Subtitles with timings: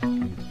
[0.00, 0.49] Bye.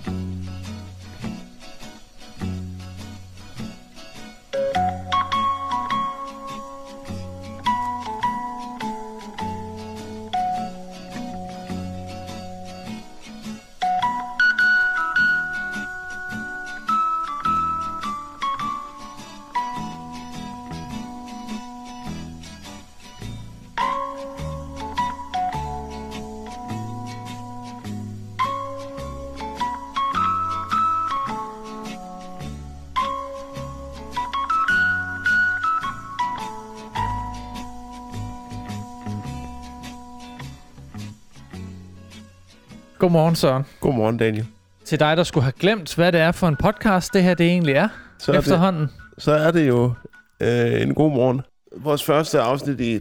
[43.09, 43.63] Godmorgen, Søren.
[43.80, 44.45] Godmorgen, Daniel.
[44.86, 47.45] Til dig, der skulle have glemt, hvad det er for en podcast, det her det
[47.45, 47.88] egentlig er,
[48.20, 48.81] Så er, efterhånden.
[48.81, 49.94] det, så er det jo
[50.40, 51.41] øh, en god morgen.
[51.77, 53.00] Vores første afsnit i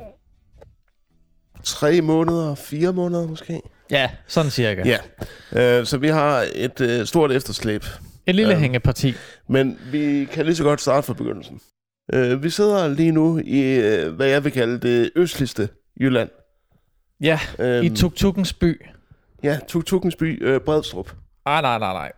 [1.64, 3.60] tre måneder, fire måneder måske.
[3.90, 4.82] Ja, sådan cirka.
[5.52, 7.84] Ja, øh, så vi har et øh, stort efterslæb.
[8.27, 8.61] Et lille Øhm.
[8.61, 9.14] hængeparti.
[9.48, 11.61] Men vi kan lige så godt starte fra begyndelsen.
[12.12, 15.68] Øh, vi sidder lige nu i, øh, hvad jeg vil kalde det østligste
[16.00, 16.28] Jylland.
[17.20, 18.83] Ja, Øhm, i Tuktukens by.
[19.42, 21.11] Ja, Tuktukens by, øh, Bredstrup.
[21.47, 22.12] Ah, nej, nej, nej.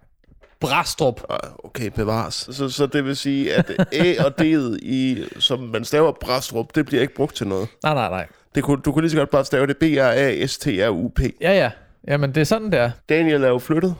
[0.60, 1.20] Brastrup.
[1.30, 2.34] Ah, Okay, bevares.
[2.50, 6.86] Så, så det vil sige, at A og D'et, i, som man staver Brastrup, det
[6.86, 7.68] bliver ikke brugt til noget.
[7.82, 8.26] Nej, nej, nej.
[8.54, 11.20] Det kunne, du kunne lige så godt bare stave det B-R-A-S-T-R-U-P.
[11.40, 11.70] Ja, ja.
[12.08, 12.90] Jamen, det er sådan, der.
[13.08, 13.94] Daniel er jo flyttet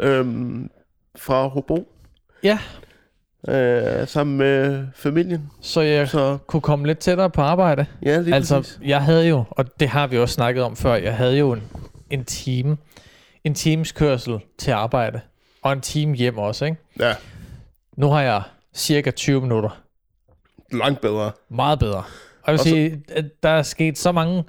[0.00, 0.70] øhm,
[1.16, 1.88] fra Hobro
[2.42, 2.58] Ja,
[3.48, 5.50] øh, sammen med familien.
[5.60, 7.86] så jeg Så kunne komme lidt tættere på arbejde.
[8.02, 8.78] ja, lige altså, præcis.
[8.84, 11.62] jeg havde jo, og det har vi også snakket om før, jeg havde jo en,
[12.12, 12.76] en time,
[13.44, 15.20] en times kørsel til arbejde,
[15.62, 16.76] og en time hjem også, ikke?
[17.00, 17.14] Ja,
[17.96, 18.42] Nu har jeg
[18.74, 19.82] cirka 20 minutter.
[20.72, 21.32] langt bedre.
[21.48, 21.98] Meget bedre.
[22.42, 24.44] Og jeg vil så- sige, at der er sket så mange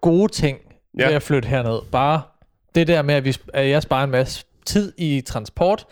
[0.00, 0.58] gode ting
[0.98, 1.02] ja.
[1.02, 1.06] Ja.
[1.08, 1.78] ved at flytte herned.
[1.92, 2.22] Bare
[2.74, 5.86] det der med, at, vi, at jeg sparer en masse tid i transport,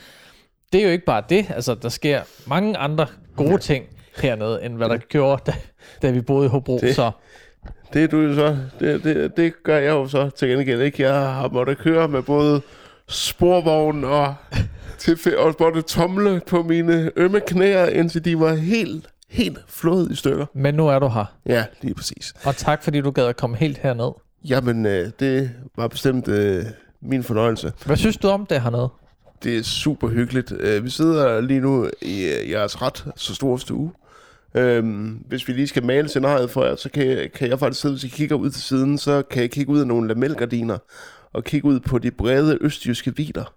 [0.72, 1.46] det er jo ikke bare det.
[1.50, 3.06] Altså, der sker mange andre
[3.36, 3.84] gode ting
[4.22, 5.54] hernede, end hvad der gjorde, da,
[6.02, 6.78] da vi boede i Hobro.
[6.78, 7.10] Det- Så
[7.92, 8.56] Det er du så.
[8.80, 11.02] Det, det, det gør jeg jo så til gengæld ikke.
[11.02, 12.62] Jeg har måttet køre med både
[13.08, 14.34] sporvogn og,
[14.98, 20.14] til, og måtte tomle på mine ømme knæer, indtil de var helt, helt flået i
[20.14, 20.46] stykker.
[20.54, 21.24] Men nu er du her.
[21.46, 22.34] Ja, lige præcis.
[22.44, 24.10] Og tak, fordi du gad at komme helt herned.
[24.44, 26.64] Jamen, øh, det var bestemt øh,
[27.02, 27.72] min fornøjelse.
[27.86, 28.88] Hvad synes du om det hernede?
[29.42, 30.52] Det er super hyggeligt.
[30.60, 33.92] Øh, vi sidder lige nu i øh, jeres ret så stor stue.
[34.54, 37.94] Øhm, hvis vi lige skal male scenariet for jer, så kan, kan jeg faktisk sidde,
[37.94, 40.78] hvis I kigger ud til siden, så kan jeg kigge ud af nogle lamelgardiner
[41.32, 43.54] og kigge ud på de brede østjyske vider.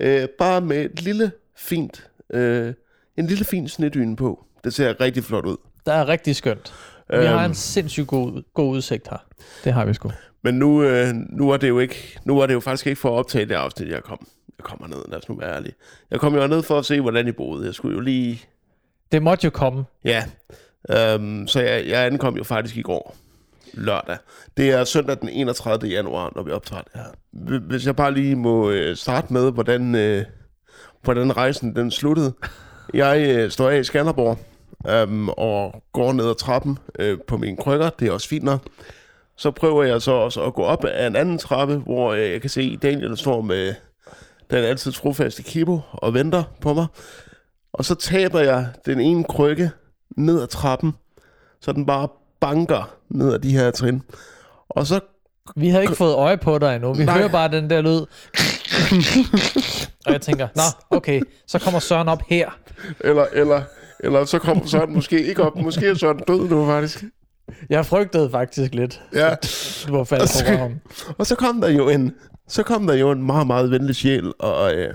[0.00, 2.74] Øh, bare med et lille fint, øh,
[3.16, 4.44] en lille fin snedyne på.
[4.64, 5.56] Det ser rigtig flot ud.
[5.86, 6.74] Der er rigtig skønt.
[7.10, 7.50] Vi har Øhm.
[7.50, 9.26] en sindssygt god, god udsigt her.
[9.64, 10.10] Det har vi sgu.
[10.42, 13.08] Men nu, øh, nu er det jo ikke, nu er det jo faktisk ikke for
[13.08, 14.26] at optage det afsnit, jeg kom.
[14.58, 15.72] Jeg kommer ned, lad os nu være ærlig.
[16.10, 17.66] Jeg kom jo ned for at se, hvordan I boede.
[17.66, 18.42] Jeg skulle jo lige
[19.12, 19.84] det måtte jo komme.
[20.04, 20.24] Ja,
[20.90, 23.16] øhm, så jeg, jeg ankom jo faktisk i går,
[23.74, 24.16] lørdag.
[24.56, 25.90] Det er søndag den 31.
[25.90, 27.58] januar, når vi optager det her.
[27.58, 30.24] Hvis jeg bare lige må øh, starte med, hvordan, øh,
[31.02, 32.32] hvordan rejsen den sluttede.
[32.94, 34.38] Jeg øh, står af i Skanderborg
[34.88, 37.90] øhm, og går ned ad trappen øh, på mine krykker.
[37.90, 38.60] Det er også fint nok.
[39.36, 42.40] Så prøver jeg så også at gå op ad en anden trappe, hvor øh, jeg
[42.40, 43.74] kan se, Daniel står med
[44.50, 46.86] den altid trofaste Kibo og venter på mig.
[47.72, 49.70] Og så taber jeg den ene krykke
[50.16, 50.92] ned ad trappen,
[51.60, 52.08] så den bare
[52.40, 54.02] banker ned ad de her trin.
[54.68, 55.00] Og så,
[55.56, 56.94] Vi havde ikke fået øje på dig endnu.
[56.94, 57.18] Vi Nej.
[57.18, 58.00] hører bare den der lyd.
[60.06, 62.58] og jeg tænker, nå, okay, så kommer Søren op her.
[63.00, 63.62] eller, eller,
[64.00, 65.56] eller så kommer Søren måske ikke op.
[65.56, 67.04] Måske er Søren død nu, faktisk.
[67.70, 69.28] Jeg frygtede faktisk lidt, Ja.
[69.88, 70.80] du var faldet på røven.
[71.18, 72.14] Og så kom der jo en,
[72.48, 74.94] så kom der jo en meget, meget venlig sjæl og, øh,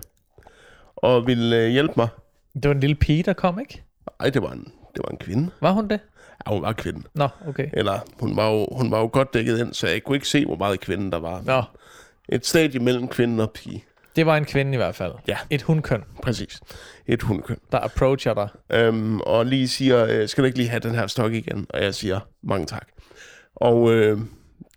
[0.96, 2.08] og ville øh, hjælpe mig.
[2.56, 3.84] Det var en lille pige, der kom, ikke?
[4.20, 4.64] Ej, det var en,
[4.96, 5.50] det var en kvinde.
[5.62, 6.00] Var hun det?
[6.48, 7.02] Ja, hun var kvinde.
[7.14, 7.70] Nå, okay.
[7.74, 10.46] Eller hun var, jo, hun var jo godt dækket ind, så jeg kunne ikke se,
[10.46, 11.42] hvor meget kvinde der var.
[11.46, 11.64] Nå,
[12.30, 13.84] Et stadie mellem kvinde og pige.
[14.16, 15.12] det var en kvinde i hvert fald.
[15.28, 15.38] Ja.
[15.50, 16.60] Et hundkøn, Præcis.
[17.08, 17.58] Et hundkøn.
[17.72, 18.48] der approacher dig.
[18.70, 21.66] øhm, og lige siger, øh, skal du ikke lige have den her stok igen?
[21.70, 22.88] Og jeg siger, mange tak.
[23.56, 24.20] Og øh,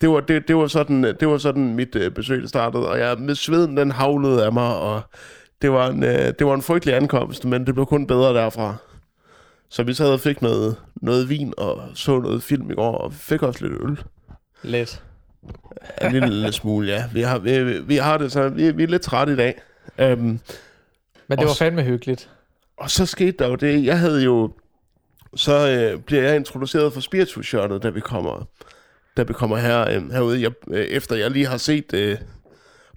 [0.01, 3.19] det, var, det, det, var sådan, det var sådan mit øh, besøg startede, og jeg
[3.19, 5.03] med sveden den havlede af mig, og
[5.63, 8.77] det var, en, øh, det var en frygtelig ankomst, men det blev kun bedre derfra.
[9.69, 13.13] Så vi sad og fik noget, noget vin og så noget film i går, og
[13.13, 14.01] fik også lidt øl.
[14.63, 15.03] Lidt.
[16.03, 17.05] En lille, lille smule, ja.
[17.13, 19.61] Vi har, vi, vi har det så, vi, vi er lidt trætte i dag.
[19.99, 20.41] Øhm, Men
[21.31, 22.31] det Og var fandme hyggeligt.
[22.77, 24.53] Og så skete der jo det, jeg havde jo,
[25.37, 28.49] så øh, bliver jeg introduceret for spiritus da vi kommer,
[29.17, 32.19] da vi kommer her, øh, herude, jeg, øh, efter jeg lige har set øh,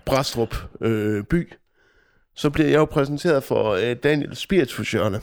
[0.06, 1.54] Brastrup øh, by,
[2.36, 5.22] så bliver jeg jo præsenteret for øh, Daniel Spiritusjørne.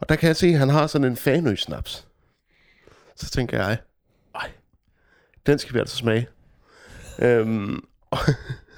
[0.00, 2.06] Og der kan jeg se, at han har sådan en fanø-snaps.
[3.16, 3.76] Så tænker jeg,
[4.34, 4.50] ej,
[5.46, 6.28] den skal vi altså smage.
[7.18, 8.18] øhm, og,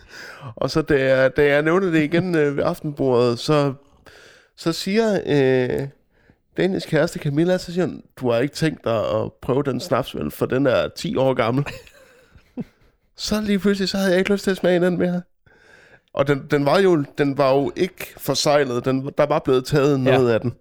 [0.57, 3.75] og så da jeg, da jeg nævner det igen øh, ved aftenbordet, så,
[4.57, 5.89] så siger øh,
[6.57, 10.15] Daniels kæreste Camilla, så siger hun, du har ikke tænkt dig at prøve den snaps,
[10.15, 11.65] vel, for den er 10 år gammel.
[13.17, 15.23] så lige pludselig, så havde jeg ikke lyst til at smage den mere.
[16.15, 18.85] Og den, den, var, jo, den var jo ikke forsejlet.
[18.85, 20.35] Den, der var blevet taget noget ja.
[20.35, 20.55] af den.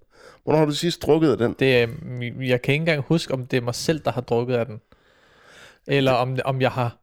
[0.44, 1.56] Hvornår har du sidst drukket af den?
[1.60, 1.88] Det er,
[2.42, 4.82] jeg kan ikke engang huske, om det er mig selv, der har drukket af den.
[5.88, 6.98] Eller om, om jeg har,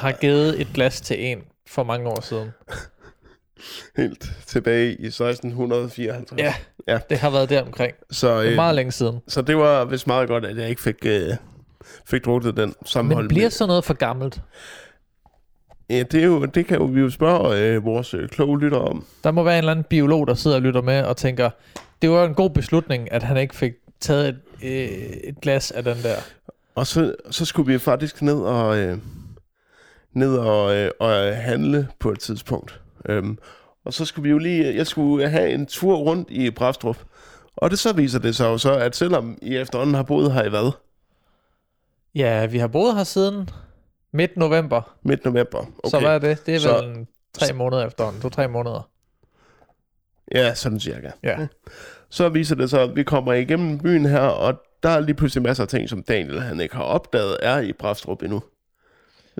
[0.00, 2.50] har givet et glas til en for mange år siden.
[3.96, 6.40] Helt tilbage i 1654.
[6.40, 6.54] Ja,
[6.88, 7.00] ja.
[7.10, 7.94] det har været der omkring.
[8.10, 9.20] Så, det er meget længe siden.
[9.28, 11.30] Så det var vist meget godt, at jeg ikke fik, øh,
[12.06, 13.24] fik drukket den sammenhold.
[13.24, 14.40] Men bliver sådan noget for gammelt?
[15.90, 18.78] Ja, det, er jo, det kan jo, vi jo spørge øh, vores øh, kloge lytter
[18.78, 19.06] om.
[19.24, 21.50] Der må være en eller anden biolog, der sidder og lytter med og tænker,
[22.02, 24.70] det var en god beslutning, at han ikke fik taget et, øh,
[25.24, 26.16] et glas af den der.
[26.74, 28.98] Og så, så skulle vi faktisk ned og, øh,
[30.12, 32.80] ned og, øh, og handle på et tidspunkt.
[33.08, 33.38] Øhm,
[33.84, 36.98] og så skulle vi jo lige, jeg skulle have en tur rundt i Brastrup.
[37.56, 40.44] Og det så viser det sig jo så, at selvom I efterhånden har boet her
[40.44, 40.72] i hvad?
[42.14, 43.50] Ja, vi har boet her siden
[44.16, 44.96] midt november.
[45.02, 45.90] Midt november, okay.
[45.90, 46.46] Så hvad er det?
[46.46, 48.88] Det er så, vel tre måneder efterhånden, to-tre måneder.
[50.34, 51.10] Ja, sådan cirka.
[51.22, 51.46] Ja.
[52.10, 55.42] Så viser det sig, at vi kommer igennem byen her, og der er lige pludselig
[55.42, 58.42] masser af ting, som Daniel han ikke har opdaget, er i Brastrup endnu.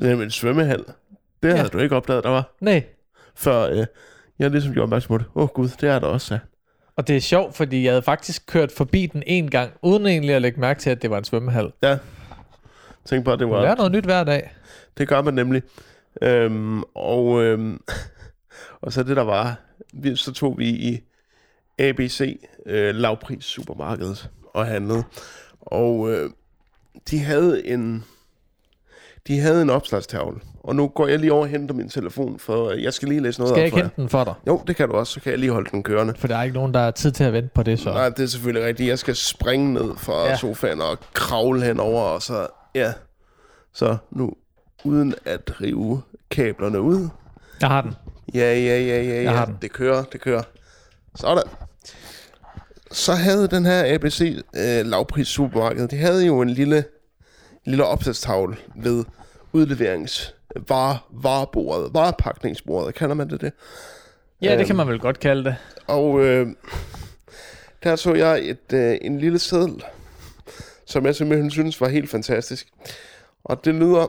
[0.01, 0.85] Det er en svømmehal.
[1.43, 1.57] Det ja.
[1.57, 2.57] havde du ikke opdaget, der var.
[2.61, 2.85] Nej.
[3.35, 3.87] Før øh,
[4.39, 5.27] jeg ligesom gjorde opmærksom på det.
[5.35, 6.41] Åh oh, gud, det er der også, ja.
[6.97, 10.35] Og det er sjovt, fordi jeg havde faktisk kørt forbi den en gang, uden egentlig
[10.35, 11.73] at lægge mærke til, at det var en svømmehal.
[11.83, 11.99] Ja.
[13.05, 13.61] Tænk at det var...
[13.61, 14.51] Det er noget nyt hver dag.
[14.99, 15.63] Det gør man nemlig.
[16.23, 17.81] Øhm, og, øhm,
[18.83, 19.61] og så det der var,
[19.93, 21.01] vi, så tog vi i
[21.79, 25.05] ABC øh, lavpris supermarkedet og handlede.
[25.61, 26.31] Og øh,
[27.11, 28.05] de havde en
[29.27, 30.41] de havde en opslagstavle.
[30.61, 33.41] Og nu går jeg lige over og henter min telefon, for jeg skal lige læse
[33.41, 34.35] noget Skal jeg ikke hente den for dig?
[34.47, 35.13] Jo, det kan du også.
[35.13, 36.15] Så kan jeg lige holde den kørende.
[36.19, 37.91] For der er ikke nogen, der har tid til at vente på det, så.
[37.91, 38.89] Nej, det er selvfølgelig rigtigt.
[38.89, 40.37] Jeg skal springe ned fra ja.
[40.37, 42.93] sofaen og kravle henover, og så, ja.
[43.73, 44.33] Så nu,
[44.87, 47.09] uden at rive kablerne ud.
[47.61, 47.95] Jeg har den.
[48.35, 49.23] Ja, ja, ja, ja, ja.
[49.23, 49.59] Jeg har den.
[49.63, 50.43] Det kører, det kører.
[51.15, 51.45] Sådan.
[52.93, 56.85] Så havde den her ABC øh, lavpris supermarked, de havde jo en lille,
[57.65, 59.05] lille opsatstavle ved
[59.53, 60.35] udleverings
[60.69, 63.53] var, varebordet, varepakningsbordet, kalder man det det?
[64.43, 65.57] Ja, det øhm, kan man vel godt kalde det.
[65.87, 66.47] Og øh,
[67.85, 69.85] der så jeg et, øh, en lille seddel,
[70.87, 72.69] som jeg simpelthen synes var helt fantastisk.
[73.45, 74.07] Og det lyder,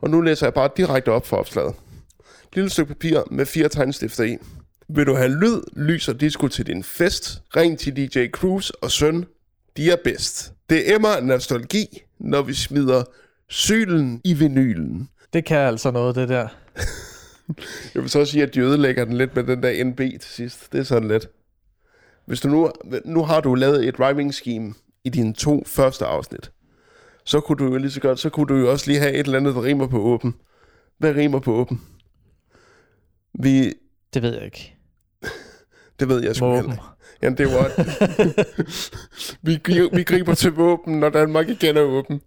[0.00, 1.74] og nu læser jeg bare direkte op for opslaget.
[2.54, 4.36] Lille stykke papir med fire tegnstifter i.
[4.88, 7.42] Vil du have lyd, lys og disco til din fest?
[7.56, 9.24] Ring til DJ Cruise og søn.
[9.76, 10.52] De er bedst.
[10.70, 13.04] Det emmer nostalgi, når vi smider
[13.48, 15.08] sylen i vinylen.
[15.32, 16.48] Det kan altså noget, det der.
[17.94, 20.72] jeg vil så sige, at de ødelægger den lidt med den der NB til sidst.
[20.72, 21.28] Det er sådan lidt.
[22.26, 22.70] Hvis du nu,
[23.04, 24.74] nu har du lavet et rhyming scheme
[25.04, 26.50] i dine to første afsnit,
[27.24, 29.26] så kunne du jo lige så godt, så kunne du jo også lige have et
[29.26, 30.34] eller andet, der rimer på åben.
[30.98, 31.82] Hvad rimer på åben?
[33.34, 33.72] Vi...
[34.14, 34.76] Det ved jeg ikke.
[36.00, 36.96] det ved jeg sgu heller.
[37.22, 37.70] Jamen, det var...
[39.46, 39.60] vi,
[39.96, 42.20] vi griber til våben, når Danmark igen er åben.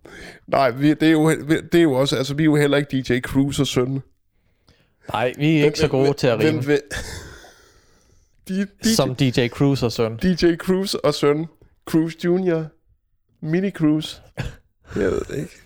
[0.48, 2.18] Nej, vi, det, er jo, det er jo også...
[2.18, 4.02] Altså, vi er jo heller ikke DJ Cruise og søn.
[5.14, 6.62] Nej, vi er ikke så gode til at rime.
[6.62, 6.80] Hvem,
[8.48, 10.18] de, DJ, Som DJ Cruise og søn.
[10.18, 11.48] DJ Cruise og søn.
[11.86, 12.66] Cruise Junior.
[13.42, 14.22] Mini Cruise.
[14.96, 15.60] Jeg ved det ikke.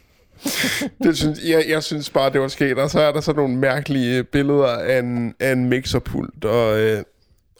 [1.04, 2.78] det synes, jeg, jeg synes bare, det var sket.
[2.78, 6.46] Og så er der så nogle mærkelige billeder af en, af en mixerpult.
[6.46, 7.04] Og, øh,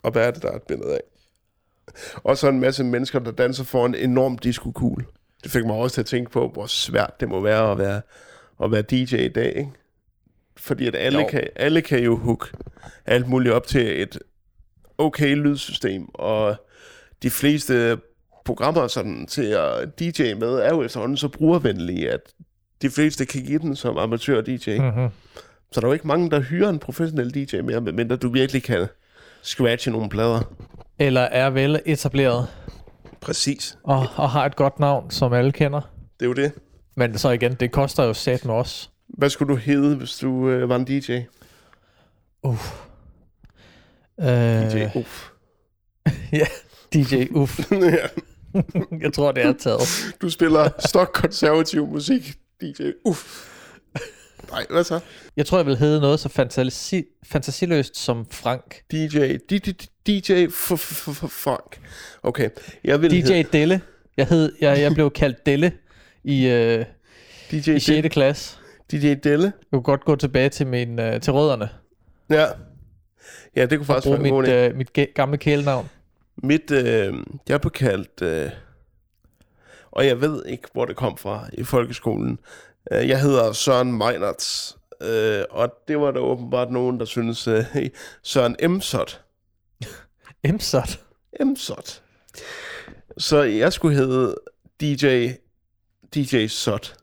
[0.04, 1.02] og hvad er det, der er et billede af?
[2.14, 4.72] Og så en masse mennesker, der danser for en enorm disco
[5.44, 8.02] Det fik mig også til at tænke på, hvor svært det må være at være,
[8.64, 9.72] at være DJ i dag, ikke?
[10.58, 12.52] Fordi at alle, kan, alle kan jo hook
[13.06, 14.20] alt muligt op til et
[14.98, 16.56] okay lydsystem, og
[17.24, 17.98] de fleste
[18.48, 22.22] programmer sådan, til at DJ med er jo efterhånden så brugervenlige, at
[22.82, 24.80] de fleste kan give den som amatør-DJ.
[24.80, 25.10] Mm-hmm.
[25.72, 28.64] Så der er jo ikke mange, der hyrer en professionel DJ mere, medmindre du virkelig
[28.64, 28.88] kan
[29.42, 30.54] scratche nogle plader.
[31.00, 32.48] Eller er vel etableret.
[33.22, 33.78] Præcis.
[33.84, 35.82] Og, og har et godt navn, som alle kender.
[36.20, 36.52] Det er jo det.
[36.96, 38.92] Men så igen, det koster jo sat med os.
[39.08, 41.20] Hvad skulle du hedde, hvis du øh, var en DJ?
[42.44, 42.74] Uff.
[44.18, 45.30] Uh, DJ Uff.
[46.32, 46.46] ja,
[46.94, 47.72] DJ Uff.
[47.72, 48.08] ja.
[49.04, 49.80] Jeg tror, det er taget.
[50.22, 52.34] Du spiller stok konservativ musik.
[52.62, 53.44] DJ Uff.
[54.52, 55.00] Nej, hvad så?
[55.38, 58.82] Jeg tror, jeg vil hedde noget så fantasi, fantasiløst som Frank.
[58.92, 59.38] DJ,
[60.08, 61.80] DJ, Frank.
[62.24, 62.50] Okay,
[62.84, 63.82] jeg vil DJ hedde Delle.
[64.18, 65.72] Jeg, hed, jeg, jeg blev kaldt Delle
[66.24, 66.86] i, øh,
[67.52, 68.08] DJ, i 6.
[68.12, 68.58] klasse.
[68.92, 69.44] DJ Delle.
[69.46, 71.70] Jeg kunne godt gå tilbage til, min, øh, til rødderne
[72.30, 72.46] Ja.
[73.56, 75.90] Ja, det kunne og faktisk være mit, øh, mit ga- gamle kælenavn.
[76.44, 77.14] Mit, øh,
[77.50, 78.50] jeg blev kaldt, øh,
[79.92, 82.40] og jeg ved ikke, hvor det kom fra i folkeskolen.
[82.92, 87.66] Øh, jeg hedder Søren Meinerts, øh, og det var der åbenbart nogen, der synes øh,
[88.24, 89.22] Søren Emsot.
[90.44, 91.00] Emsot.
[91.40, 92.02] Emsot.
[93.18, 94.36] Så jeg skulle hedde
[94.82, 95.28] DJ,
[96.16, 96.96] DJ Sot.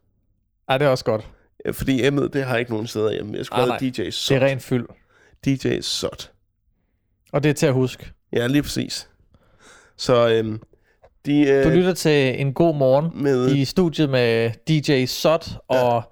[0.68, 1.28] Ej, det er også godt.
[1.72, 3.36] Fordi M'et, det har ikke nogen steder hjemme.
[3.36, 3.90] Jeg skulle Ah, have nej.
[3.90, 4.36] DJ Det Sot.
[4.42, 4.86] er rent fyld.
[5.44, 6.32] DJ Sot.
[7.32, 8.12] Og det er til at huske.
[8.32, 9.08] Ja, lige præcis.
[9.96, 10.60] Så øhm,
[11.26, 16.02] de øh, Du lytter til en god morgen med i studiet med DJ Sot og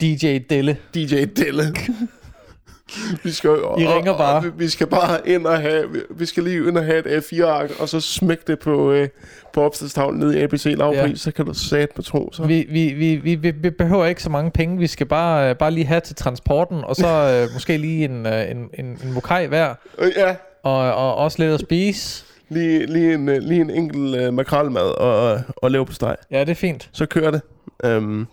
[0.00, 0.76] DJ Delle.
[0.94, 1.62] DJ Delle.
[3.24, 4.36] vi skal, og, I ringer og, bare.
[4.36, 7.22] Og, vi- vi skal bare ind og have, vi- skal lige ind og have et
[7.32, 9.08] A4-ark, og så smæk det på, øh,
[9.52, 11.06] på opstandstavlen nede i ABC lavpris, Ja.
[11.06, 11.14] ja.
[11.14, 12.30] så kan du sat på tro.
[12.32, 12.42] Så.
[12.46, 14.78] Vi, vi, vi, vi, vi, behøver ikke så mange penge.
[14.78, 18.26] Vi skal bare, øh, bare lige have til transporten, og så øh, måske lige en,
[18.26, 22.24] øh, en, en, en mokai hver, Øh, Ja, og, og også lidt at spise.
[22.48, 26.16] Lige, lige, en, øh, lige en enkelt øh, makrelmad og, og, lave på steg.
[26.30, 26.90] Ja, det er fint.
[26.92, 27.42] Så kører det.
[27.84, 28.28] Um,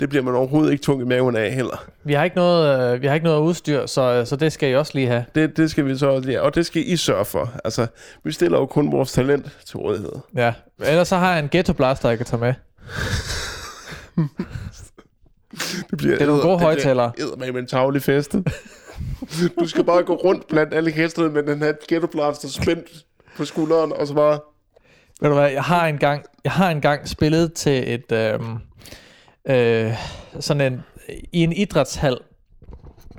[0.00, 1.84] det bliver man overhovedet ikke tung i maven af heller.
[2.04, 4.70] Vi har ikke noget, øh, vi har ikke noget udstyr, så, øh, så det skal
[4.70, 5.24] I også lige have.
[5.34, 7.52] Det, det skal vi så også lige, og det skal I sørge for.
[7.64, 7.86] Altså,
[8.24, 10.12] vi stiller jo kun vores talent til rådighed.
[10.36, 10.52] Ja.
[10.86, 12.54] Ellers så har jeg en ghetto blaster, jeg kan tage med.
[15.90, 17.12] Det, bliver Det er nogle gode højtalere.
[17.16, 18.34] Det bliver med en tavlig fest.
[19.60, 23.04] du skal bare gå rundt blandt alle gæsterne med den her ghettoblaster spændt
[23.36, 24.40] på skulderen, og så bare...
[25.20, 28.40] Ved du hvad, jeg har engang, jeg har engang spillet til et, Øh,
[29.46, 29.92] øh,
[30.40, 30.82] sådan en,
[31.32, 32.18] i en idrætshal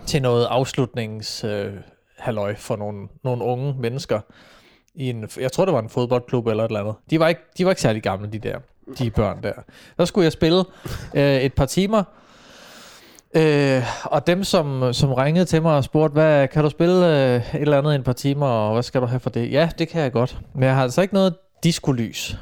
[0.06, 1.74] til noget afslutnings, øh,
[2.18, 4.20] halløj for nogle, nogle unge mennesker.
[4.96, 6.96] I en, jeg tror, det var en fodboldklub eller et eller andet.
[7.10, 8.60] De var ikke, de var ikke særlig gamle, de der,
[9.00, 9.54] de børn der.
[9.98, 10.64] Der skulle jeg spille
[11.16, 12.04] øh, et par timer,
[13.38, 17.36] Øh, og dem, som, som ringede til mig og spurgte, hvad, kan du spille øh,
[17.56, 19.52] et eller andet i et par timer, og hvad skal du have for det?
[19.52, 20.38] Ja, det kan jeg godt.
[20.54, 22.38] Men jeg har altså ikke noget diskolys.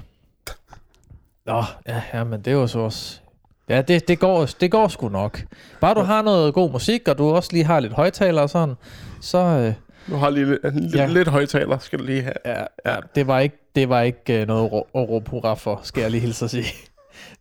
[1.45, 3.19] Nå, ja, ja, men det er jo så også...
[3.69, 5.41] Ja, det, det, går, det går sgu nok.
[5.81, 8.75] Bare du har noget god musik, og du også lige har lidt højtaler og sådan,
[9.21, 9.37] så...
[9.37, 9.73] Øh,
[10.09, 11.05] Du har lige lidt, Ja.
[11.05, 12.33] lidt højtaler, skal du lige have.
[12.45, 16.01] ja, ja, det var ikke, det var ikke øh, noget at råbe hurra for, skal
[16.01, 16.65] jeg lige hilse at sige.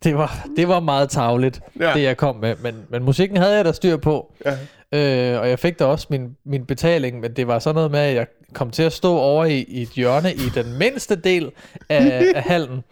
[0.03, 1.93] Det var, det var meget tavligt, ja.
[1.93, 4.33] Det jeg kom med, men, men musikken havde jeg da styr på.
[4.45, 4.57] Ja.
[4.91, 7.99] Øh, og jeg fik da også min, min betaling, men det var sådan noget med,
[7.99, 11.51] at jeg kom til at stå over i, i et hjørne i den mindste del
[11.89, 12.83] af, af hallen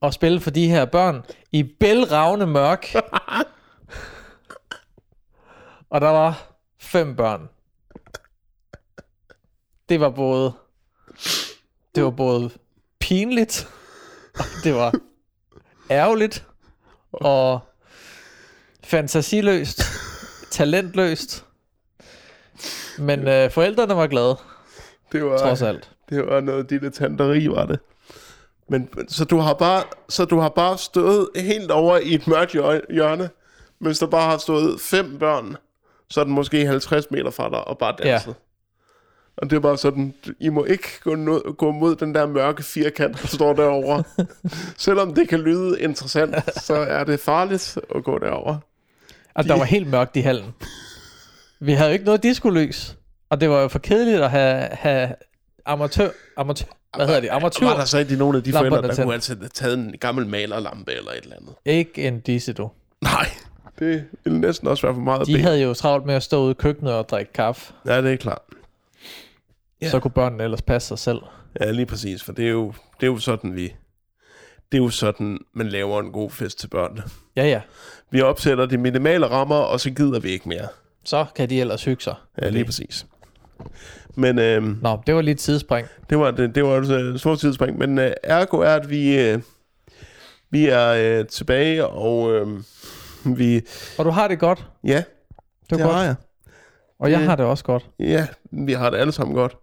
[0.00, 2.94] og spille for de her børn i bælragende mørk.
[5.90, 7.48] og der var fem børn.
[9.88, 10.52] Det var både
[11.94, 12.50] det var både
[13.00, 13.68] pinligt,
[14.34, 14.94] og det var
[15.90, 16.46] ærgerligt
[17.12, 17.60] og
[18.84, 19.82] fantasiløst,
[20.50, 21.44] talentløst.
[22.98, 24.36] Men øh, forældrene var glade,
[25.12, 25.90] Det var, trods alt.
[26.08, 27.78] det var noget dilettanteri, var det.
[28.68, 32.52] Men, så, du har bare, så du har bare stået helt over i et mørkt
[32.52, 33.30] hjør- hjørne,
[33.78, 35.56] mens der bare har stået fem børn,
[36.10, 38.28] så er den måske 50 meter fra dig, og bare danset.
[38.28, 38.32] Ja.
[39.42, 42.62] Og det er bare sådan, I må ikke gå, no- gå mod den der mørke
[42.62, 44.04] firkant, der står derovre.
[44.76, 48.56] Selvom det kan lyde interessant, så er det farligt at gå derover.
[49.34, 50.54] Og der var helt mørkt i hallen.
[51.60, 52.96] Vi havde jo ikke noget diskolys.
[53.30, 55.14] Og det var jo for kedeligt at have, have
[55.66, 56.66] amatør, amatør,
[56.96, 59.00] hvad hedder det, amatør, Var der så ikke nogle af de forældre, der tændt.
[59.02, 61.54] kunne altså have taget en gammel malerlampe eller et eller andet?
[61.64, 62.70] ikke en disse, du.
[63.02, 63.30] Nej,
[63.78, 66.50] det ville næsten også være for meget De havde jo travlt med at stå ude
[66.50, 67.72] i køkkenet og drikke kaffe.
[67.86, 68.38] Ja, det er klart.
[69.82, 69.90] Ja.
[69.90, 71.18] Så kunne børnene ellers passe sig selv.
[71.60, 73.74] Ja, lige præcis, for det er jo, det er jo sådan, vi...
[74.72, 77.02] Det er jo sådan, man laver en god fest til børnene.
[77.36, 77.60] Ja, ja.
[78.10, 80.68] Vi opsætter de minimale rammer, og så gider vi ikke mere.
[81.04, 82.14] Så kan de ellers hygge sig.
[82.42, 83.06] Ja, lige præcis.
[84.14, 85.86] Men øhm, Nå, det var lige et sidespring.
[86.10, 87.78] det var, det, det var et stort tidsspring.
[87.78, 89.38] Men øh, ergo er, at vi, øh,
[90.50, 90.88] vi er
[91.20, 92.48] øh, tilbage, og øh,
[93.24, 93.60] vi...
[93.98, 94.66] Og du har det godt.
[94.84, 95.94] Ja, Det er det godt.
[95.96, 96.14] har jeg.
[96.98, 97.86] Og jeg Det- har det også godt.
[97.98, 99.56] Ja, vi har det alle sammen godt.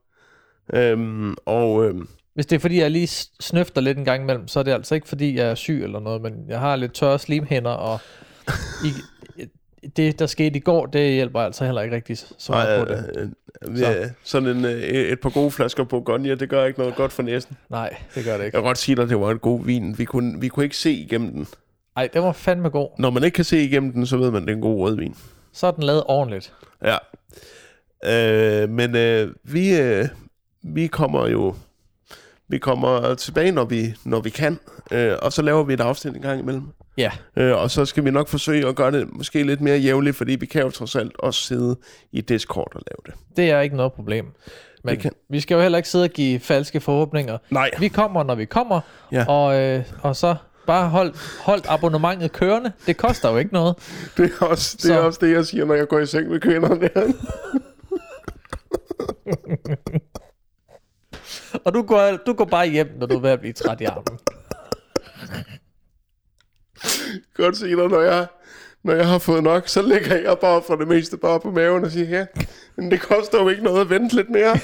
[0.74, 3.08] Øhm, og øhm, Hvis det er fordi, jeg lige
[3.40, 6.00] snøfter lidt en gang imellem, så er det altså ikke fordi, jeg er syg eller
[6.00, 8.00] noget, men jeg har lidt tørre slimhænder, og
[8.86, 8.90] i,
[9.98, 13.12] det, der skete i går, det hjælper altså heller ikke rigtig så meget på det.
[13.16, 13.30] øh,
[13.72, 14.10] øh, Så.
[14.24, 17.58] sådan en, øh, et par gode flasker Bourgogne, det gør ikke noget godt for næsen.
[17.70, 18.44] Nej, det gør det ikke.
[18.44, 19.98] Jeg kan godt sige dig, at det var en god vin.
[19.98, 21.48] Vi kunne, vi kunne ikke se igennem den.
[21.98, 22.90] Ej, det var fandme god.
[23.00, 25.16] Når man ikke kan se igennem den, så ved man, det er en god rødvin.
[25.54, 26.54] Så er den lavet ordentligt.
[26.84, 26.98] Ja.
[28.64, 30.08] Øh, men øh, vi, øh,
[30.66, 31.56] vi kommer jo
[32.48, 34.60] vi kommer tilbage, når vi, når vi kan,
[34.92, 36.64] øh, og så laver vi et afsnit en gang imellem.
[36.98, 40.16] Ja, Øh, og så skal vi nok forsøge at gøre det måske lidt mere jævnligt,
[40.16, 41.76] fordi vi kan jo trods alt også sidde
[42.12, 43.38] i Discord og lave det.
[43.38, 44.26] det er ikke noget problem.
[44.84, 47.38] Men kan- vi skal jo heller ikke sidde og give falske forhåbninger.
[47.50, 47.70] Nej.
[47.80, 48.82] Vi kommer, når vi kommer,
[49.12, 49.26] Ja.
[49.28, 50.36] og, øh, og så
[50.68, 52.72] bare hold, hold abonnementet kørende.
[52.88, 53.76] Det koster jo ikke noget.
[54.18, 56.30] Det er også det, Så- er også det jeg siger, når jeg går i seng
[56.30, 57.12] med kvinderne der.
[61.64, 63.84] Og du går, du går bare hjem, når du er ved at blive træt i
[63.84, 64.20] armen.
[67.34, 68.28] Godt se dig, når jeg,
[68.84, 71.86] når jeg har fået nok, så lægger jeg bare for det meste bare på maven
[71.86, 72.26] og siger, ja,
[72.76, 74.60] men det koster jo ikke noget at vente lidt mere.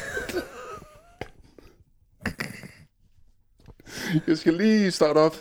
[4.27, 5.35] Jeg skal lige starte op.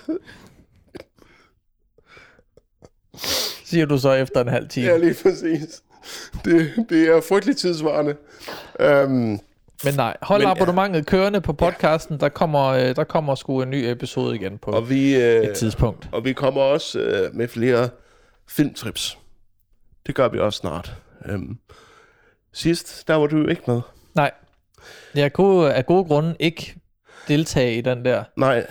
[3.65, 4.87] Siger du så efter en halv time.
[4.87, 5.83] Ja, lige præcis.
[6.45, 8.17] Det, det er frygteligt tidsvarende.
[9.05, 9.41] Um,
[9.85, 10.51] Men nej, hold Men, ja.
[10.55, 12.21] abonnementet kørende på podcasten.
[12.21, 15.57] Der kommer, øh, der kommer sgu en ny episode igen på og, vi, øh, et
[15.57, 16.09] tidspunkt.
[16.13, 17.89] og vi kommer også øh, med flere
[18.49, 19.19] filmtrips.
[20.07, 20.95] Det gør vi også snart.
[21.35, 21.59] Um,
[22.53, 23.81] sidst, der var du ikke med.
[24.15, 24.31] Nej,
[25.15, 26.75] jeg kunne af gode grunde ikke
[27.29, 28.67] deltage i den der Nej,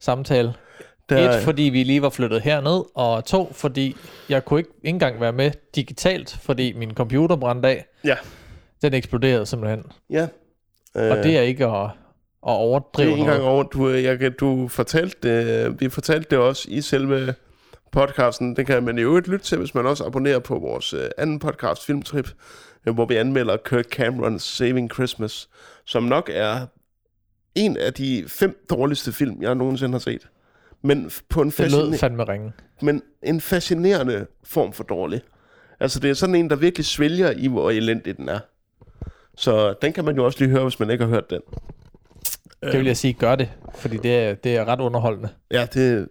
[0.00, 0.54] samtale.
[1.08, 3.96] der, Et, fordi vi lige var flyttet herned, og to, fordi
[4.28, 7.86] jeg kunne ikke, ikke engang være med digitalt, fordi min computer brændte af.
[8.04, 8.16] Ja.
[8.84, 9.84] Den eksploderede simpelthen.
[10.10, 10.28] Ja.
[10.94, 11.96] Og det er ikke at, at Det
[12.42, 13.62] overdrive er ikke engang over.
[13.62, 17.34] Du, øh, jeg, du fortalte det, vi fortalte det også i selve
[17.92, 18.56] podcasten.
[18.56, 21.38] Det kan man jo øvrigt lytte til, hvis man også abonnerer på vores øh, anden
[21.38, 22.30] podcast, Filmtrip,
[22.88, 25.48] øh, hvor vi anmelder Kirk Camerons Saving Christmas,
[25.84, 26.66] som nok er
[27.54, 30.28] en af de fem dårligste film, jeg nogensinde har set.
[30.82, 32.52] Men på en, Det lød fasciner- fandme ringe.
[32.82, 35.20] men en fascinerende form for dårlig.
[35.80, 38.38] Altså, det er sådan en, der virkelig svælger i, hvor elendig den er.
[39.36, 41.40] Så den kan man jo også lige høre, hvis man ikke har hørt den.
[42.62, 45.28] Det vil jeg sige, gør det, fordi det er, det er ret underholdende.
[45.50, 46.08] Ja, det,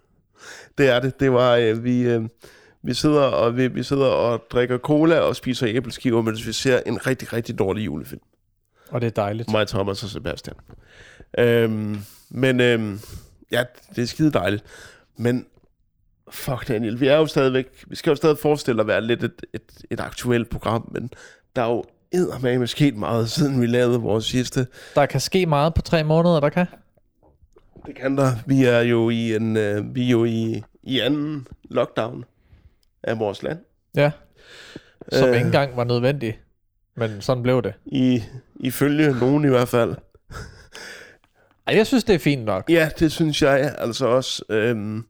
[0.78, 1.20] det er det.
[1.20, 2.22] Det var, øh, vi, øh,
[2.82, 6.80] vi, sidder og, vi, vi sidder og drikker cola og spiser æbleskiver, mens vi ser
[6.86, 8.22] en rigtig, rigtig dårlig julefilm.
[8.90, 9.50] Og det er dejligt.
[9.50, 10.56] Mig, Thomas og Sebastian.
[11.38, 11.98] Øhm,
[12.30, 13.00] men øhm,
[13.50, 13.64] ja,
[13.96, 14.64] det er skide dejligt.
[15.16, 15.46] Men
[16.30, 19.42] fuck Daniel, vi er jo stadigvæk, vi skal jo stadig forestille at være lidt et,
[19.52, 21.10] et, et aktuelt program, men
[21.56, 24.66] der er jo eddermame sket meget, siden vi lavede vores sidste.
[24.94, 26.66] Der kan ske meget på tre måneder, der kan.
[27.86, 28.30] Det kan der.
[28.46, 32.24] Vi er jo i en, øh, vi er jo i, i anden lockdown
[33.02, 33.58] af vores land.
[33.96, 34.10] Ja.
[35.12, 35.34] Som Øh.
[35.34, 36.38] ikke engang var nødvendig.
[36.96, 37.74] Men sådan blev det.
[37.86, 38.22] I,
[38.60, 39.94] ifølge nogen i hvert fald.
[41.66, 42.70] Ej, jeg synes, det er fint nok.
[42.70, 44.44] Ja, det synes jeg altså også.
[44.48, 45.04] Øhm,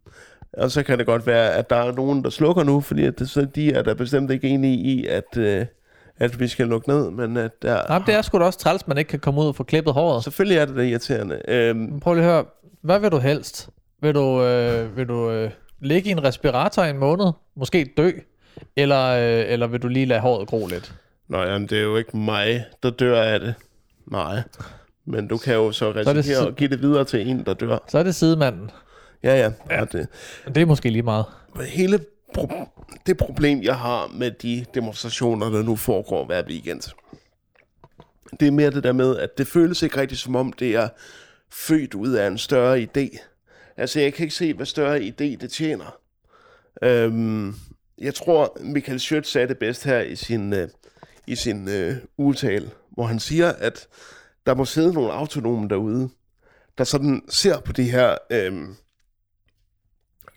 [0.53, 3.19] og så kan det godt være, at der er nogen, der slukker nu, fordi at
[3.19, 5.67] det, så de er der bestemt ikke enige i, at, øh,
[6.18, 7.11] at vi skal lukke ned.
[7.11, 9.40] Men at der, Nej, men det er sgu da også træls, man ikke kan komme
[9.40, 10.24] ud og få klippet håret.
[10.24, 11.40] selvfølgelig er det da irriterende.
[11.48, 12.44] Øhm, Prøv lige at høre,
[12.83, 13.68] hvad vil du helst?
[14.03, 15.50] Vil du, øh, vil du øh,
[15.81, 17.33] ligge i en respirator i en måned?
[17.57, 18.11] Måske dø?
[18.77, 20.94] Eller, øh, eller vil du lige lade håret gro lidt?
[21.29, 23.55] Nå, jamen, det er jo ikke mig, der dør af det.
[24.11, 24.42] Nej.
[25.07, 27.55] Men du kan jo så det risikere så- at give det videre til en, der
[27.55, 27.79] dør.
[27.88, 28.70] Så er det sidemanden.
[29.22, 29.50] Ja, ja.
[29.70, 29.85] ja.
[29.85, 30.07] Det,
[30.55, 31.24] det er måske lige meget.
[31.68, 31.98] hele
[32.38, 36.83] pro- det problem, jeg har med de demonstrationer, der nu foregår hver weekend,
[38.40, 40.88] det er mere det der med, at det føles ikke rigtigt som om, det er
[41.51, 43.18] født ud af en større idé.
[43.77, 45.97] Altså, jeg kan ikke se, hvad større idé det tjener.
[46.83, 47.55] Øhm,
[47.99, 50.68] jeg tror, Michael Schødt sagde det bedst her i sin, øh,
[51.27, 53.88] i sin øh, udtale, hvor han siger, at
[54.47, 56.09] der må sidde nogle autonome derude,
[56.79, 58.68] der sådan ser på de her øh,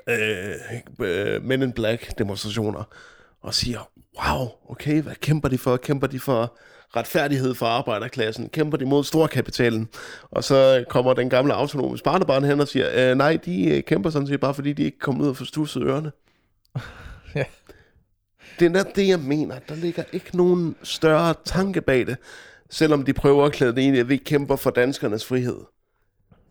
[0.10, 2.84] øh, Men in Black demonstrationer,
[3.42, 5.78] og siger, wow, okay, hvad kæmper de for?
[5.78, 6.58] Kæmper de for
[6.96, 8.50] retfærdighed for arbejderklassen?
[8.50, 9.90] Kæmper de mod storkapitalen?
[10.32, 14.10] Og så kommer den gamle autonome barnebarn hen og siger, øh, nej, de øh, kæmper
[14.10, 16.12] sådan set bare, fordi de ikke kommer ud og får stusset ørerne.
[17.36, 17.44] Ja.
[18.60, 19.60] Det er netop det, jeg mener.
[19.60, 22.18] Der ligger ikke nogen større tanke bag det,
[22.70, 25.58] selvom de prøver at klæde det ind at vi kæmper for danskernes frihed.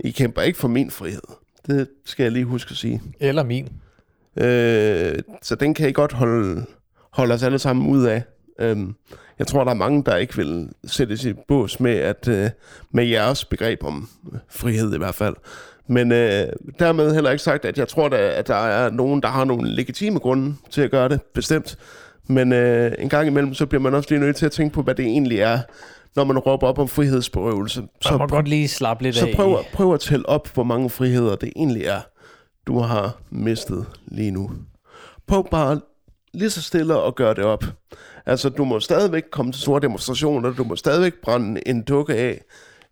[0.01, 1.46] I kæmper ikke for min frihed.
[1.67, 3.03] Det skal jeg lige huske at sige.
[3.21, 3.69] Eller min.
[4.37, 6.65] Øh, så den kan I godt holde,
[7.11, 8.23] holde os alle sammen ud af.
[8.59, 8.95] Øhm,
[9.39, 12.51] jeg tror, der er mange, der ikke vil sættes i bås med, at, øh,
[12.91, 14.09] med jeres begreb om
[14.49, 15.35] frihed i hvert fald.
[15.89, 16.47] Men øh,
[16.79, 19.71] dermed heller ikke sagt, at jeg tror, da, at der er nogen, der har nogle
[19.71, 21.79] legitime grunde til at gøre det, bestemt.
[22.29, 24.83] Men øh, en gang imellem, så bliver man også lige nødt til at tænke på,
[24.83, 25.59] hvad det egentlig er,
[26.17, 27.83] når man råber op om frihedsberøvelse.
[28.01, 29.33] Så man må godt lige slappe lidt Så af.
[29.37, 32.01] prøv, i- at- prøv at tælle op, hvor mange friheder det egentlig er,
[32.67, 34.51] du har mistet lige nu.
[35.27, 35.81] Prøv bare
[36.35, 37.65] lige så stille og gøre det op.
[38.27, 42.41] Altså, du må stadigvæk komme til store demonstrationer, du må stadigvæk brænde en dukke af,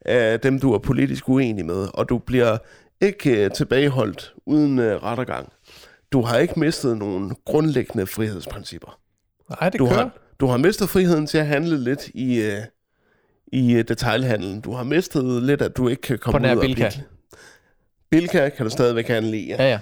[0.07, 2.59] af dem, du er politisk uenig med, og du bliver
[3.01, 5.49] ikke uh, tilbageholdt uden uh, rettergang.
[6.13, 8.99] Du har ikke mistet nogen grundlæggende frihedsprincipper.
[9.61, 9.97] Nej, det Du kører.
[9.99, 10.11] har,
[10.41, 12.53] du har mistet friheden til at handle lidt i, uh,
[13.53, 14.61] i uh, detailhandlen.
[14.61, 16.91] Du har mistet lidt, at du ikke kan komme På ud og Bilka.
[18.11, 19.69] Bilka kan du stadigvæk handle i, ja.
[19.69, 19.79] Ja.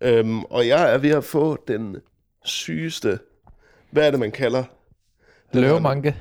[0.00, 1.96] Øhm, og jeg er ved at få den
[2.44, 3.18] sygeste,
[3.90, 4.64] hvad er det, man kalder?
[5.52, 6.16] Løvemanke.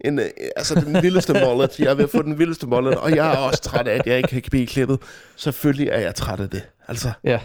[0.00, 0.26] En, øh,
[0.56, 1.80] altså den vildeste mullet.
[1.80, 4.06] Jeg er ved at få den vildeste mullet, og jeg er også træt af, at
[4.06, 4.98] jeg ikke kan blive klippet.
[5.36, 6.68] Selvfølgelig er jeg træt af det.
[6.88, 7.40] Altså, Ja,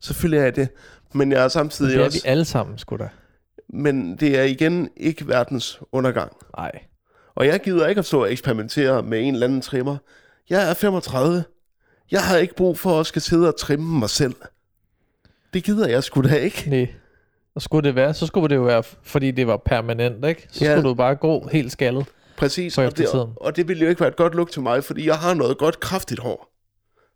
[0.00, 0.68] selvfølgelig er jeg det.
[1.14, 2.20] Men jeg er samtidig det er også...
[2.24, 3.08] vi alle sammen, sgu da.
[3.68, 6.32] Men det er igen ikke verdens undergang.
[6.56, 6.72] Nej.
[7.38, 9.96] Og jeg gider ikke at stå og eksperimentere med en eller anden trimmer.
[10.50, 11.44] Jeg er 35.
[12.10, 14.34] Jeg har ikke brug for at skal sidde og trimme mig selv.
[15.54, 16.70] Det gider jeg sgu da ikke.
[16.70, 16.94] Nej.
[17.54, 20.46] Og skulle det være, så skulle det jo være, fordi det var permanent, ikke?
[20.50, 20.74] Så Ja.
[20.74, 22.06] skulle du bare gå helt skaldet.
[22.36, 25.06] Præcis, og det, og det ville jo ikke være et godt look til mig, fordi
[25.06, 26.52] jeg har noget godt kraftigt hår.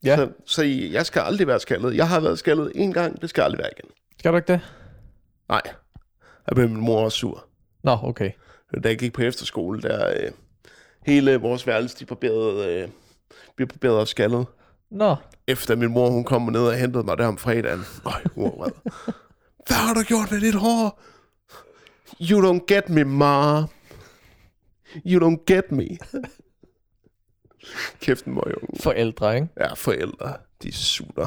[0.04, 0.16] Ja.
[0.16, 1.96] Så, så jeg skal aldrig være skaldet.
[1.96, 3.90] Jeg har været skaldet en gang, det skal aldrig være igen.
[4.18, 4.60] Skal du ikke det?
[5.48, 5.62] Nej,
[6.48, 7.44] jeg blev min mor også sur.
[7.84, 8.30] Nå, okay.
[8.82, 10.30] Da jeg gik på efterskole, der øh,
[11.06, 12.88] hele vores værelse, de barberede, øh,
[13.58, 14.46] vi barberede og skaldet.
[14.90, 17.84] Nå, Efter min mor, hun kom ned og hentede mig der om fredagen.
[18.04, 18.70] Øj, var vred.
[19.66, 21.00] Hvad har du gjort med dit hår?
[22.20, 23.58] You don't get me, ma.
[25.06, 25.88] You don't get me.
[28.00, 28.56] Kæften må jo.
[28.80, 29.48] forældre, ikke?
[29.60, 31.26] Ja, forældre, de sutter.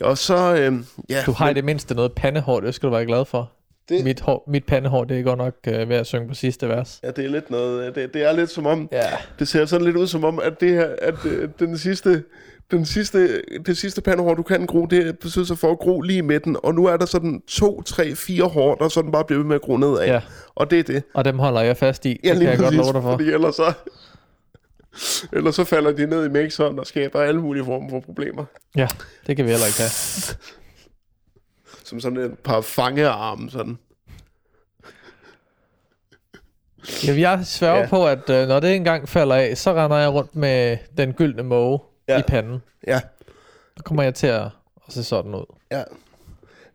[0.00, 3.06] Og så, øh, ja, Du har i det mindste noget pandehår, det skal du være
[3.06, 3.52] glad for.
[3.88, 4.04] Det-.
[4.04, 7.00] Mit, hår, mit pandehår, det er godt nok øh, ved at synge på sidste vers.
[7.02, 9.02] ja, det er lidt noget, det, det er lidt som om, Ja.
[9.38, 12.22] det ser sådan lidt ud som om, at det her, at øh, den sidste,
[12.70, 16.18] den sidste, det sidste pandehår, du kan gro, det besøger sig for at gro lige
[16.18, 19.38] i midten, og nu er der sådan to, tre, fire hår, der sådan bare bliver
[19.38, 20.04] ved med at gro nedad.
[20.06, 20.20] Ja.
[20.54, 21.02] Og det er det.
[21.14, 22.20] Og dem holder jeg fast i.
[22.24, 23.10] Ja, det kan jeg godt præcis, love dig for.
[23.10, 23.72] Fordi ellers så,
[25.32, 28.44] ellers så falder de ned i mixeren og skaber alle mulige former for problemer.
[28.76, 28.88] Ja,
[29.26, 29.90] det kan vi heller ikke have.
[31.86, 33.78] Som sådan et par fangearme, sådan.
[37.06, 37.88] Ja, jeg sværger Ja.
[37.88, 41.42] på, at øh, når det engang falder af, så render jeg rundt med den gyldne
[41.42, 42.18] måge Ja.
[42.18, 42.62] i panden.
[42.86, 43.00] Ja,
[43.76, 44.42] Så kommer jeg til at,
[44.86, 45.44] at se sådan ud.
[45.70, 45.82] ja.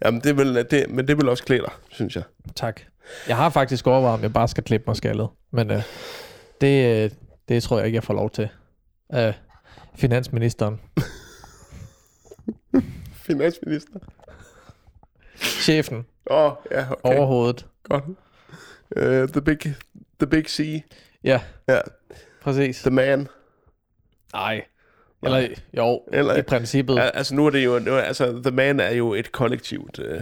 [0.06, 2.24] Jamen, det vil, det, men det vil også klæde dig, synes jeg.
[2.56, 2.82] Tak.
[3.28, 5.28] Jeg har faktisk overvejet, om jeg bare skal klippe mig skaldet.
[5.52, 5.84] Men øh,
[6.62, 7.12] det, øh,
[7.50, 8.50] det tror jeg ikke, jeg får lov til.
[9.10, 9.34] Af
[9.96, 10.80] finansministeren.
[13.28, 14.00] Finansminister.
[15.62, 16.06] Chefen.
[16.30, 17.18] Åh, oh, ja, okay.
[17.18, 17.66] Overhovedet.
[17.84, 18.04] Godt.
[18.96, 19.60] Uh, the, big,
[20.20, 20.84] the Big C.
[21.24, 21.80] Ja, Ja,
[22.42, 22.82] præcis.
[22.82, 23.28] The Man.
[24.34, 24.64] Nej.
[25.24, 25.48] Eller
[25.78, 27.00] jo, Eller- i princippet.
[27.14, 27.80] Altså, nu er det jo...
[27.80, 30.22] Nu, altså, The Man er jo et kollektivt uh,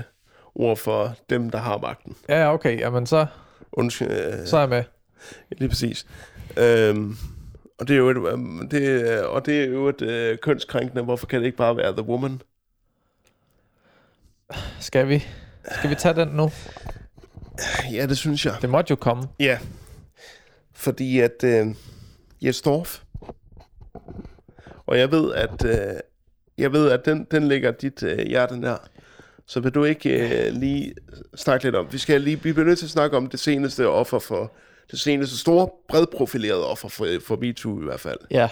[0.55, 2.15] ord for dem, der har magten.
[2.29, 2.79] Ja, ja, okay.
[2.79, 3.25] Jamen, så,
[3.71, 4.09] Undskyld.
[4.39, 4.83] Uh, så er jeg med.
[5.51, 6.05] Lige præcis.
[6.91, 7.17] Um,
[7.79, 11.03] og det er jo et, um, det, og det er jo et uh, kønskrænkende.
[11.03, 12.41] Hvorfor kan det ikke bare være The Woman?
[14.79, 15.23] Skal vi?
[15.71, 16.51] Skal vi tage den nu?
[17.91, 18.55] Ja, det synes jeg.
[18.61, 19.23] Det måtte jo komme.
[19.39, 19.57] Ja.
[20.73, 21.67] Fordi at øh,
[22.41, 23.01] Jes Dorf,
[24.85, 25.99] og jeg ved, at øh,
[26.57, 28.89] jeg ved, at den, den ligger dit øh, hjerte nær.
[29.47, 30.93] Så vil du ikke øh, lige
[31.35, 31.87] snakke lidt om?
[31.91, 34.53] Vi skal lige vi bliver nødt til at snakke om det seneste offer for
[34.91, 38.17] det seneste store, bredprofilerede offer for, for MeToo i hvert fald.
[38.31, 38.49] Ja.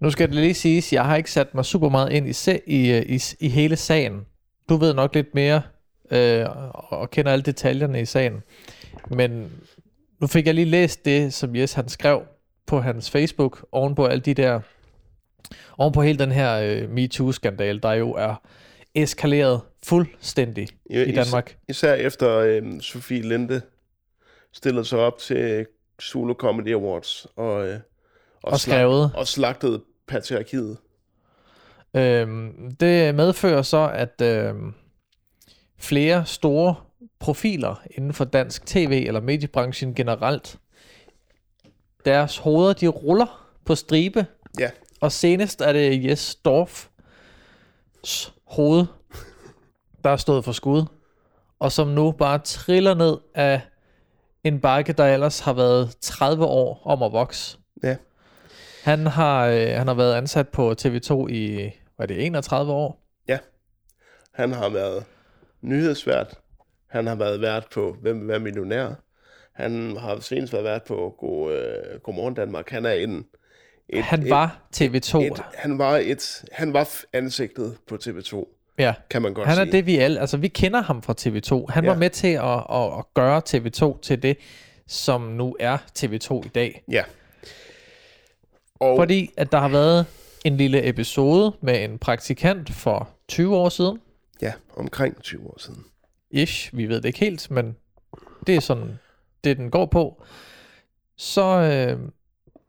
[0.00, 2.60] Nu skal det lige siges, jeg har ikke sat mig super meget ind i, se,
[2.66, 4.26] i, øh, i, i hele sagen.
[4.68, 5.62] Du ved nok lidt mere
[6.10, 8.42] øh, og, og kender alle detaljerne i sagen.
[9.10, 9.52] Men
[10.20, 12.22] nu fik jeg lige læst det, som Jes han skrev
[12.66, 14.60] på hans Facebook, ovenpå alle de der,
[15.78, 18.34] ovenpå hele den her øh, MeToo-skandal, der jo er
[18.94, 21.56] eskaleret fuldstændig Ja, i Danmark.
[21.68, 23.60] Især efter øh, Sofie Linde
[24.52, 25.66] stillede sig op til
[26.02, 27.78] Zulu Comedy Awards og, øh,
[28.42, 29.10] Og slag- skrevet.
[29.14, 30.76] og slagtede patriarkiet.
[31.94, 34.74] Øhm, det medfører så, at øhm,
[35.78, 36.74] flere store
[37.18, 40.58] profiler inden for dansk tv eller mediebranchen generelt,
[42.04, 44.26] deres hoveder de ruller på stribe,
[44.58, 44.70] Ja.
[45.00, 46.90] og senest er det Jes Dorfs
[48.46, 48.86] hoved,
[50.04, 50.84] der er stået for skud,
[51.58, 53.60] og som nu bare triller ned af
[54.44, 57.58] en bakke, der ellers har været 30 år om at vokse.
[57.82, 57.96] Ja.
[58.88, 63.04] Han har, øh, han har været ansat på TV2 i, hvad er det, 31 år?
[64.34, 65.04] Han har været
[65.62, 66.34] nyhedsvært.
[66.90, 68.88] Han har været vært på Hvem være millionær.
[69.54, 72.70] Han har senest været vært på God, øh, Godmorgen Danmark.
[72.70, 73.24] Han er en...
[73.88, 75.18] Et, Han var TV2.
[75.18, 78.44] et, han var et, han var ansigtet på TV2.
[78.78, 79.72] Ja, kan man godt han er sige.
[79.72, 80.20] det, vi alle...
[80.20, 81.72] Altså, vi kender ham fra TV2.
[81.72, 81.90] Han Ja.
[81.90, 84.36] var med til at, at, at gøre TV2 til det,
[84.86, 86.82] som nu er TV2 i dag.
[86.90, 87.02] Ja.
[88.80, 90.06] Og, Fordi at der har været
[90.44, 93.98] en lille episode med en praktikant for 20 år siden.
[94.42, 95.84] Ja, omkring 20 år siden.
[96.30, 97.76] Ish, vi ved det ikke helt, men
[98.46, 98.98] det er sådan,
[99.44, 100.22] det den går på.
[101.16, 101.98] Så, øh,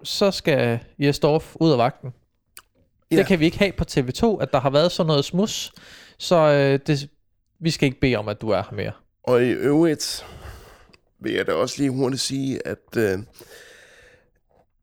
[0.03, 2.13] så skal Jes Dorf ud af vagten.
[3.11, 3.17] Ja.
[3.17, 5.71] Det kan vi ikke have på TV2, at der har været sådan noget smus.
[6.17, 7.09] Så øh, det,
[7.59, 8.91] vi skal ikke bede om, at du er her mere.
[9.23, 10.25] Og i øvrigt
[11.19, 13.19] vil jeg da også lige hurtigt sige, at, øh,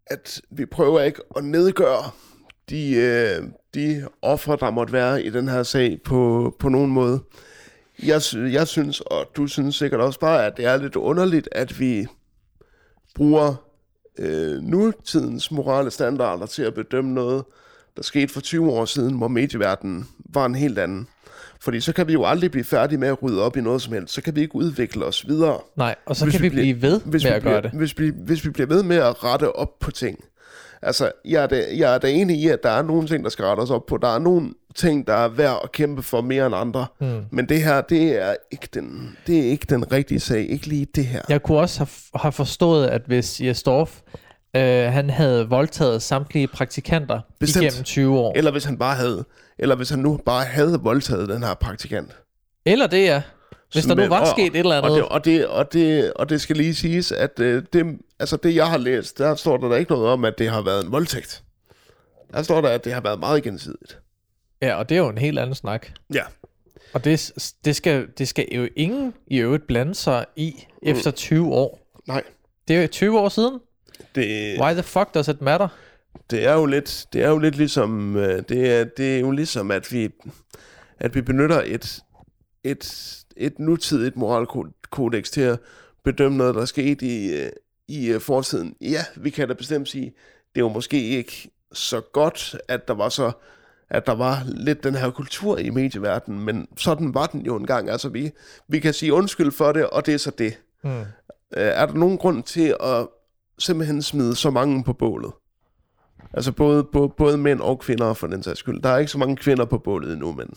[0.07, 2.11] at vi prøver ikke at nedgøre
[2.71, 7.21] de, øh, de ofre, der måtte være i den her sag på, på nogen måde.
[8.03, 11.81] Jeg, jeg synes, og du synes sikkert også bare, at det er lidt underligt, at
[11.81, 12.07] vi
[13.14, 13.55] bruger
[14.19, 17.45] øh, nutidens morale standarder til at bedømme noget,
[17.97, 21.09] der skete for 20 år siden, hvor medieverdenen var en helt anden.
[21.61, 23.92] Fordi så kan vi jo aldrig blive færdige med at rydde op i noget som
[23.92, 24.14] helst.
[24.14, 25.59] Så kan vi ikke udvikle os videre.
[25.77, 27.62] Nej, og så Hvis kan vi vi blive ved Hvis med vi, at bliver, gøre
[27.62, 27.71] det.
[27.71, 30.19] Hvis, vi, hvis vi bliver ved med at rette op på ting.
[30.83, 33.31] Altså, jeg er, da, jeg er da enig i, at der er nogle ting, der
[33.31, 33.97] skal rettes op på.
[33.97, 36.87] Der er nogle ting, der er værd at kæmpe for mere end andre.
[37.01, 37.21] Mm.
[37.31, 40.51] Men det her, det er ikke den, det er ikke den rigtige sag.
[40.51, 41.21] Ikke lige det her.
[41.29, 41.88] Jeg kunne også have,
[42.23, 44.01] have forstået, at hvis Jes Dorf,
[44.57, 47.62] øh, han havde voldtaget samtlige praktikanter Bestemt.
[47.64, 48.33] igennem 20 år.
[48.37, 49.25] Eller hvis han bare havde,
[49.59, 52.16] eller hvis han nu bare havde voldtaget den her praktikant.
[52.64, 53.23] Eller det, ja.
[53.73, 54.97] Hvis der nu var og- sket et eller Og andet.
[54.99, 58.55] det, og, det, og, det, og det skal lige siges, at øh, det, altså det,
[58.55, 60.92] jeg har læst, der står der, der ikke noget om, at det har været en
[60.92, 61.42] voldtægt.
[62.33, 63.99] Der står der, at det har været meget gensidigt.
[64.62, 65.87] Ja, og det er jo en helt anden snak.
[66.14, 66.23] Ja.
[66.92, 67.33] Og det,
[67.64, 71.92] det, skal, det skal jo ingen i øvrigt blande sig i efter 20 år.
[72.09, 72.23] Nej.
[72.69, 73.59] Det er jo 20 år siden.
[74.14, 75.69] Det, Why the fuck does it matter?
[76.31, 79.31] Det er jo lidt, det er jo lidt ligesom, øh, det er, det er jo
[79.31, 80.11] ligesom, at vi,
[80.98, 82.00] at vi benytter et,
[82.64, 85.59] et, et nutidigt moralkodex til at
[86.05, 87.50] bedømme noget, der er sket i, øh,
[87.88, 88.76] i øh, fortiden.
[88.81, 90.14] Ja, vi kan da bestemt sige,
[90.55, 93.33] det jo måske ikke så godt, at der var så
[93.90, 97.90] at der var lidt den her kultur i medieverdenen, men sådan var den jo engang.
[97.90, 98.31] Altså, vi,
[98.68, 100.59] vi kan sige undskyld for det, og det er så det.
[100.87, 101.07] Øh,
[101.50, 103.07] er der nogen grund til at
[103.59, 105.33] simpelthen smide så mange på bålet?
[106.37, 108.83] Altså både, både, både mænd og kvinder for den sags skyld.
[108.83, 110.49] Der er ikke så mange kvinder på bålet endnu, men,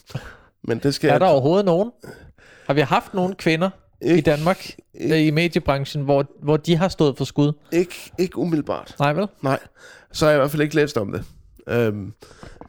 [0.63, 1.91] men det skal Er der overhovedet nogen?
[2.67, 3.69] Har vi haft nogle kvinder
[4.01, 7.51] i ikke, Danmark, ikke, i mediebranchen, hvor, hvor de har stået for skud?
[7.71, 8.95] ikke, ikke umiddelbart.
[8.99, 9.27] Nej vel?
[9.41, 9.59] Nej,
[10.11, 11.23] så har jeg i hvert fald ikke læst om det.
[11.67, 12.13] Øhm,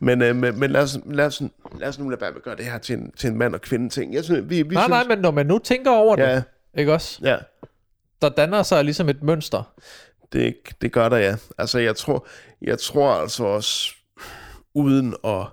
[0.01, 1.43] men, øh, men, men lad, os, lad, os,
[1.79, 3.55] lad os nu lade være med at gøre det her til en, til en mand
[3.55, 4.15] og kvinde ting.
[4.15, 6.43] Jeg synes, vi, vi Nej, synes, nej, men når man nu tænker over det, Ja,
[6.79, 7.19] ikke også?
[7.23, 7.37] ja.
[8.23, 9.73] Der danner sig ligesom et mønster.
[10.33, 11.37] Det, det gør der, ja.
[11.59, 12.27] Altså, jeg tror,
[12.63, 13.95] jeg tror altså også,
[14.75, 15.47] uden at,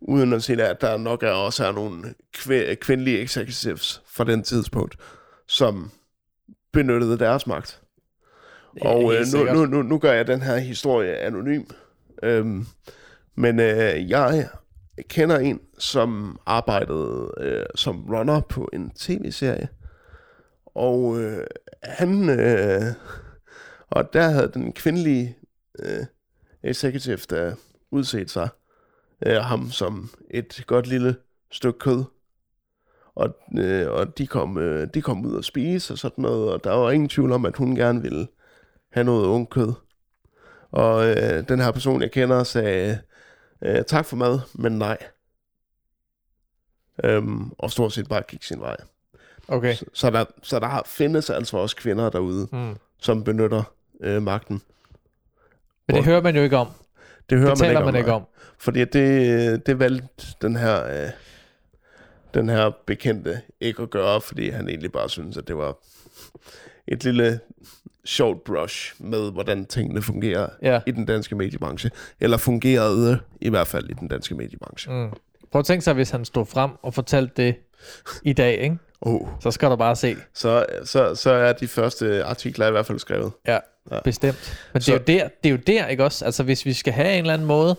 [0.00, 4.42] uden at sige at der nok er også er nogle kv- kvindelige executives fra den
[4.42, 4.96] tidspunkt,
[5.48, 5.90] som
[6.72, 7.82] benyttede deres magt.
[8.80, 11.62] Og øh, nu, nu, nu, nu gør jeg den her historie anonym.
[12.22, 12.66] Øhm,
[13.34, 14.48] men øh, jeg
[15.08, 19.68] kender en, som arbejdede øh, som runner på en tv-serie.
[20.74, 21.46] Og øh,
[21.82, 22.28] han...
[22.30, 22.82] Øh,
[23.90, 25.36] og der havde den kvindelige
[25.78, 26.04] øh,
[26.62, 27.54] executive, der
[27.90, 28.48] udset sig
[29.26, 31.16] øh, ham som et godt lille
[31.50, 32.04] stykke kød.
[33.14, 36.64] Og, øh, og de, kom, øh, de kom ud og spise og sådan noget, og
[36.64, 38.28] der var ingen tvivl om, at hun gerne ville
[38.90, 39.72] have noget ung kød.
[40.70, 43.00] Og øh, den her person, jeg kender, sagde,
[43.62, 44.98] øh, tak for mad, men nej.
[47.04, 48.76] Øhm, og stort set bare gik sin vej.
[49.50, 49.74] Okay.
[49.74, 52.76] Så, så, der, så der findes altså også kvinder derude, Mm.
[53.00, 53.62] som benytter
[54.00, 54.62] øh, magten.
[55.88, 56.68] Men det hører man jo ikke om.
[57.30, 57.96] Det hører Det man ikke man om.
[57.96, 58.22] ikke om.
[58.58, 61.10] Fordi det, det valgte den her, øh,
[62.34, 65.76] den her bekendte ikke at gøre, fordi han egentlig bare synes, at det var
[66.88, 67.40] et lille
[68.04, 70.80] sjovt brush med, hvordan tingene fungerer Ja.
[70.86, 71.90] i den danske mediebranche.
[72.20, 74.92] Eller fungerede i hvert fald i den danske mediebranche.
[74.92, 75.10] Mm.
[75.52, 77.54] Prøv at tænke sig, hvis han stod frem og fortalte det
[78.22, 78.78] i dag, ikke?
[79.02, 80.16] Oh, Så skal du bare se.
[80.34, 83.32] så, så, så er de første artikler i hvert fald skrevet.
[83.46, 83.58] Ja,
[83.92, 84.00] Ja.
[84.04, 84.58] bestemt.
[84.72, 86.24] Men det Så- er, jo der, det er jo der, ikke også?
[86.24, 87.76] Altså, hvis vi skal have en eller anden måde,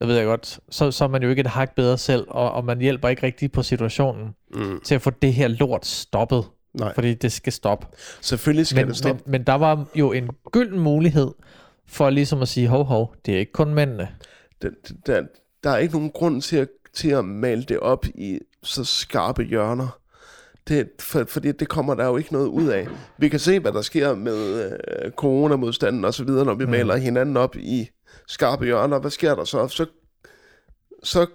[0.00, 2.52] det ved jeg godt, så, så er man jo ikke et hak bedre selv, og,
[2.52, 4.80] og man hjælper ikke rigtig på situationen Mm.
[4.84, 7.86] til at få det her lort stoppet, Nej, fordi det skal stoppe.
[8.20, 9.22] selvfølgelig skal Men, det stoppe.
[9.26, 11.28] men, men der var jo en gylden mulighed
[11.88, 14.08] for ligesom at sige, hov, hov, det er ikke kun mændene.
[14.62, 14.68] Der,
[15.06, 15.22] der,
[15.64, 19.42] der er ikke nogen grund til at, til at male det op i så skarpe
[19.42, 19.98] hjørner.
[20.68, 22.88] Det, for, fordi det kommer der jo ikke noget ud af.
[23.18, 26.70] Vi kan se, hvad der sker med øh, coronamodstanden og så videre, når vi mm.
[26.70, 27.88] maler hinanden op i
[28.26, 28.98] skarpe hjørner.
[28.98, 29.68] Hvad sker der så?
[29.68, 29.86] Så,
[31.02, 31.26] så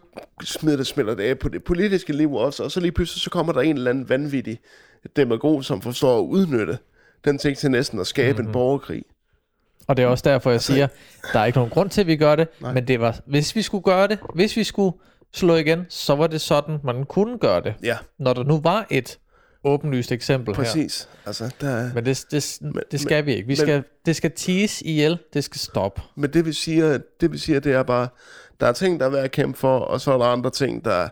[0.43, 3.29] smider det, smelter det af på det politiske liv også, og så lige pludselig så
[3.29, 4.59] kommer der en eller anden vanvittig
[5.15, 6.77] demagog, som forstår at udnytte
[7.25, 8.47] den ting til næsten at skabe mm-hmm.
[8.47, 9.03] en borgerkrig.
[9.87, 10.87] Og det er også derfor, jeg siger,
[11.33, 12.73] der er ikke nogen grund til, at vi gør det, Nej.
[12.73, 14.97] men det var, hvis vi skulle gøre det, hvis vi skulle
[15.33, 17.73] slå igen, så var det sådan, man kunne gøre det.
[17.83, 17.97] Ja.
[18.19, 19.19] Når der nu var et
[19.63, 20.63] åbenlyst eksempel her.
[20.63, 21.09] Præcis.
[21.25, 22.59] Altså, der, Men det, det,
[22.91, 23.47] det skal vi ikke.
[23.47, 26.01] Vi skal, det skal tease ihjel, det skal stoppe.
[26.15, 28.07] Men det vi siger, det vi siger, det er bare,
[28.59, 30.85] der er ting, der er værd at kæmpe for, og så er der andre ting,
[30.85, 31.09] der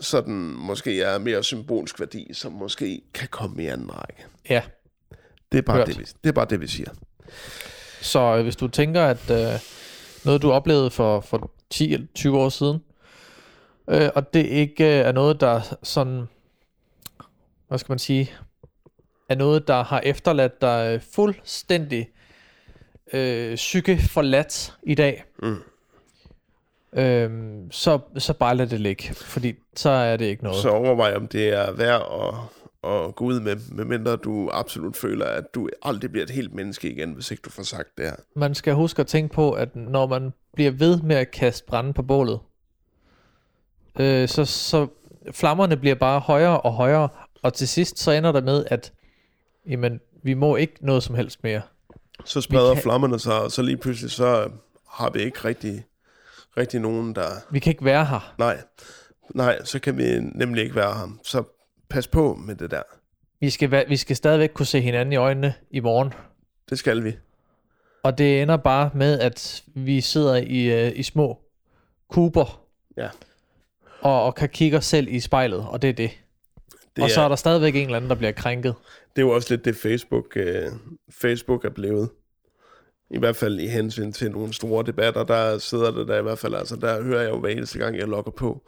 [0.00, 4.26] sådan måske er mere symbolsk værdi, som måske kan komme i anden række.
[4.50, 4.62] Ja.
[5.52, 5.86] Det er bare, Hørt.
[5.86, 6.90] det, vi, det er bare det, vi siger.
[8.00, 9.60] Så øh, hvis du tænker, at øh,
[10.24, 12.78] noget du oplevede for, for 10 eller 20 år siden,
[13.90, 16.28] øh, og det ikke øh, er noget, der sådan,
[17.68, 18.30] hvad skal man sige,
[19.28, 22.08] er noget, der har efterladt dig fuldstændig
[23.12, 25.56] øh, psyke forladt i dag, Mm.
[26.92, 27.30] øh,
[27.70, 30.58] så, så bare lad det ligge, fordi så er det ikke noget.
[30.62, 32.02] Så overvej, om det er værd
[32.84, 36.54] at, at gå ud med, medmindre du absolut føler, at du aldrig bliver et helt
[36.54, 38.16] menneske igen, hvis ikke du får sagt det her.
[38.36, 41.92] man skal huske at tænke på, at når man bliver ved med at kaste brænde
[41.92, 42.40] på bålet,
[43.98, 44.86] øh, så, så
[45.32, 47.08] flammerne bliver bare højere og højere,
[47.42, 48.92] og til sidst så ender det med, at
[49.66, 51.62] jamen, vi må ikke noget som helst mere.
[52.24, 54.50] Så spreder kan- flammerne sig, og så lige pludselig, så
[54.90, 55.84] har vi ikke rigtig,
[56.56, 57.28] rigtig nogen, der...
[57.50, 58.34] Vi kan ikke være her.
[58.38, 58.58] Nej,
[59.34, 61.20] nej, så kan vi nemlig ikke være ham.
[61.24, 61.42] Så
[61.88, 62.82] pas på med det der.
[63.40, 66.12] Vi skal, vi skal stadigvæk kunne se hinanden i øjnene i morgen.
[66.70, 67.16] Det skal vi.
[68.02, 71.38] Og det ender bare med, at vi sidder i, øh, i små
[72.10, 72.60] kuber
[72.96, 73.08] Ja.
[74.00, 76.10] og, og kan kigge os selv i spejlet, og det er det.
[76.98, 78.74] Det og så er- er der stadigvæk en eller anden, der bliver krænket.
[79.16, 80.66] Det er jo også lidt det, Facebook, øh,
[81.10, 82.08] Facebook er blevet.
[83.10, 86.38] I hvert fald i hensyn til nogle store debatter, der sidder det der i hvert
[86.38, 88.62] fald, altså der hører jeg jo hver eneste gang, jeg logger på.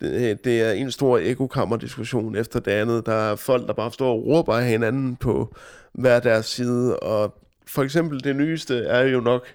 [0.00, 3.06] Det, det er en stor ekokammer-diskussion efter det andet.
[3.06, 5.54] Der er folk, der bare står og råber af hinanden på
[5.92, 7.34] hver deres side, og
[7.66, 9.46] for eksempel det nyeste er jo nok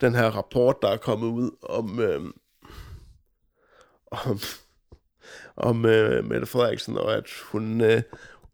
[0.00, 2.20] den her rapport, der er kommet ud om, øh,
[4.10, 4.38] om,
[5.56, 8.02] om øh, Mette Frederiksen, og at hun øh,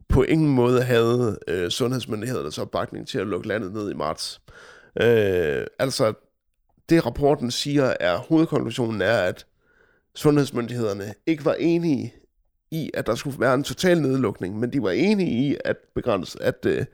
[0.09, 4.41] på ingen måde havde øh, sundhedsmyndighedernes opbakning til at lukke landet ned i marts.
[5.01, 6.13] Øh, altså,
[6.89, 9.47] det rapporten siger, er hovedkonklusionen er, at
[10.15, 12.15] sundhedsmyndighederne ikke var enige
[12.71, 16.43] i, at der skulle være en total nedlukning, men de var enige i, at, begrænse,
[16.43, 16.85] at, øh,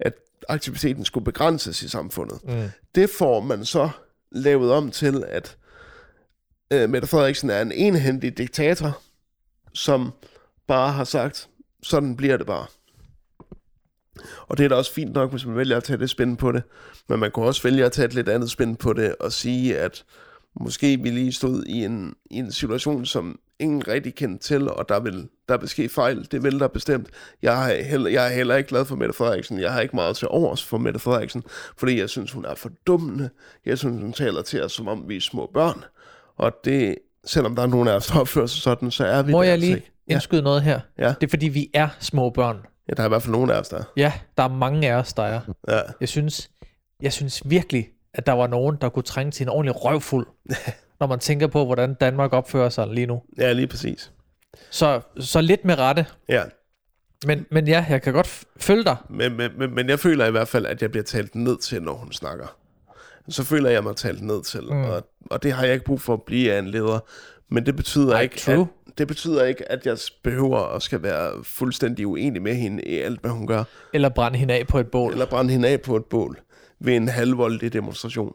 [0.00, 0.12] at
[0.48, 2.38] aktiviteten skulle begrænses i samfundet.
[2.44, 2.70] Mm.
[2.94, 3.90] Det får man så
[4.32, 5.56] lavet om til, at
[6.72, 8.98] øh, Mette Frederiksen er en enhændig diktator,
[9.76, 10.12] som
[10.66, 11.48] bare har sagt,
[11.82, 12.66] sådan bliver det bare.
[14.46, 16.52] Og det er da også fint nok, hvis man vælger at tage det spænd på
[16.52, 16.62] det.
[17.08, 19.78] Men man kunne også vælge at tage et lidt andet spænd på det og sige,
[19.78, 20.04] at
[20.60, 24.88] måske vi lige stod i en, i en situation, som ingen rigtig kendte til, og
[24.88, 26.28] der vil, der vil ske fejl.
[26.30, 27.08] Det vil der bestemt.
[27.42, 29.60] Jeg er, heller, jeg er heller ikke glad for Mette Frederiksen.
[29.60, 31.42] Jeg har ikke meget til overs for Mette Frederiksen,
[31.76, 33.30] fordi jeg synes, hun er fordummende.
[33.66, 35.84] Jeg synes, hun taler til os, som om vi er små børn.
[36.36, 39.32] Og det, selvom der er nogen af os, der opfører sig sådan, så er vi
[39.32, 39.82] Må det jeg altså lige.
[40.08, 40.12] Ja.
[40.12, 40.80] indskyde noget her?
[40.98, 41.08] Ja.
[41.20, 42.56] Det er fordi, vi er små børn.
[42.88, 43.82] ja, der er i hvert fald nogen af os, der er.
[43.96, 45.40] Ja, der er mange af os, der er.
[45.68, 45.80] Ja.
[46.00, 46.50] Jeg synes,
[47.02, 50.26] jeg synes virkelig, at der var nogen, der kunne trænge til en ordentlig røvfuld,
[51.00, 53.22] når man tænker på, hvordan Danmark opfører sig lige nu.
[53.38, 54.12] ja, lige præcis.
[54.70, 56.06] Så, så lidt med rette.
[56.28, 56.42] Ja,
[57.26, 58.96] Men, men ja, jeg kan godt følge dig.
[59.10, 61.82] men, men, men, men jeg føler i hvert fald, at jeg bliver talt ned til,
[61.82, 62.56] når hun snakker.
[63.28, 64.84] Så føler jeg mig talt ned til, mm.
[64.84, 66.98] og, og det har jeg ikke brug for at blive af en leder.
[67.48, 68.68] Men det betyder, ikke, true.
[68.86, 72.98] at, det betyder ikke, at jeg behøver at skal være fuldstændig uenig med hende i
[72.98, 73.64] alt, hvad hun gør.
[73.92, 75.12] Eller brænde hende af på et bål.
[75.12, 76.38] Eller brænde hende af på et bål
[76.80, 78.32] ved en halvvoldig demonstration.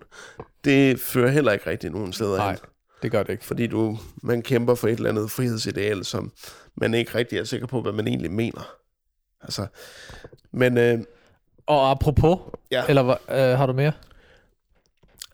[0.63, 2.57] Det fører heller ikke rigtig nogen steder Nej, hen.
[3.01, 3.45] det gør det ikke.
[3.45, 6.31] Fordi du, man kæmper for et eller andet frihedsideal, som
[6.75, 8.71] man ikke rigtig er sikker på, hvad man egentlig mener.
[9.41, 9.67] Altså,
[10.51, 10.99] men øh,
[11.67, 12.39] Og apropos,
[12.71, 12.83] Ja.
[12.89, 13.91] eller øh, har du mere?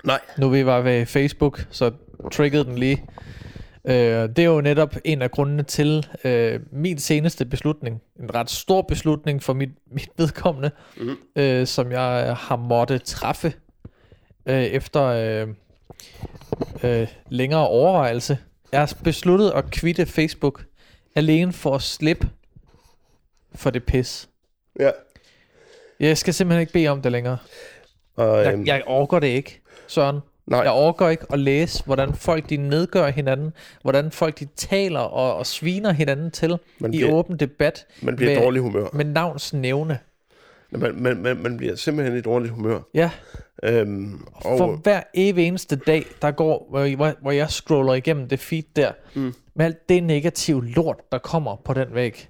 [0.07, 1.91] Nej, Nu vi var ved Facebook, så
[2.31, 3.05] triggede den lige.
[3.85, 8.01] Øh, det er jo netop en af grundene til øh, min seneste beslutning.
[8.19, 11.17] En ret stor beslutning for mit, mit vedkommende, Mhm.
[11.35, 13.53] øh, som jeg har måttet træffe
[14.45, 15.47] øh, efter øh,
[16.83, 18.37] øh, længere overvejelse.
[18.71, 20.65] Jeg har besluttet at kvitte Facebook
[21.15, 22.29] alene for at slippe
[23.55, 24.29] for det pis.
[24.79, 24.91] ja.
[25.99, 27.37] Jeg skal simpelthen ikke bede om det længere.
[28.15, 30.19] Og, Jeg, øhm, jeg orker det ikke, Søren.
[30.47, 34.99] nej, Jeg overgår ikke at læse, hvordan folk de nedgør hinanden, hvordan folk de taler
[34.99, 38.61] og, og sviner hinanden til Man i bliver- åben debat man bliver i med- dårlig
[38.61, 38.85] humør.
[38.93, 39.99] med navns nævne.
[40.71, 42.79] Man, man, man, man bliver simpelthen i dårligt humør.
[42.93, 43.09] Ja,
[43.63, 48.27] Øhm, og, For hver evig eneste dag, der går, hvor, hvor, hvor jeg scroller igennem
[48.29, 49.33] det feed der, mm.
[49.55, 52.29] med alt det negative lort, der kommer på den væg.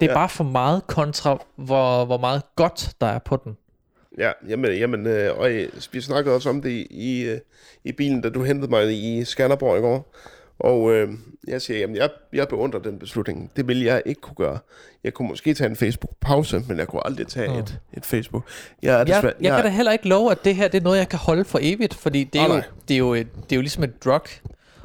[0.00, 0.14] Det er Ja.
[0.14, 3.56] bare for meget kontra, hvor, hvor meget godt der er på den.
[4.18, 7.38] Ja, jamen, jamen øh, og øh, vi snakkede også om det i, i, øh,
[7.84, 10.14] i bilen, da du hentede mig i Skanderborg i går.
[10.58, 11.08] Og øh,
[11.48, 13.50] jeg siger, jamen jeg, jeg beundrer den beslutning.
[13.56, 14.58] Det vil jeg ikke kunne gøre.
[15.04, 18.42] Jeg kunne måske tage en Facebook-pause, men jeg kunne aldrig tage et, et Facebook.
[18.82, 20.84] Jeg er Jeg, desværre, jeg kan da heller ikke love, at det her det er
[20.84, 22.68] noget, jeg kan holde for evigt, fordi det er, Nej, jo, nej.
[22.88, 24.22] det er, jo, et, det er jo ligesom et drug.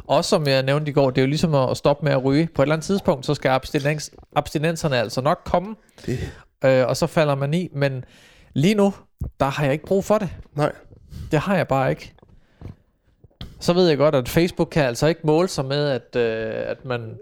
[0.07, 2.23] Også som jeg nævnte i går, det er jo ligesom at, at stoppe med at
[2.23, 2.49] ryge.
[2.55, 5.75] På et eller andet tidspunkt, så skal abstinens, abstinenserne altså nok komme,
[6.05, 6.19] Det,
[6.65, 7.69] øh, og så falder man i.
[7.73, 8.03] Men
[8.59, 8.93] lige nu,
[9.39, 10.29] der har jeg ikke brug for det.
[10.55, 10.71] nej,
[11.31, 12.13] Det har jeg bare ikke.
[13.59, 16.85] Så ved jeg godt, at Facebook kan altså ikke måle sig med, at, øh, at
[16.85, 17.17] man,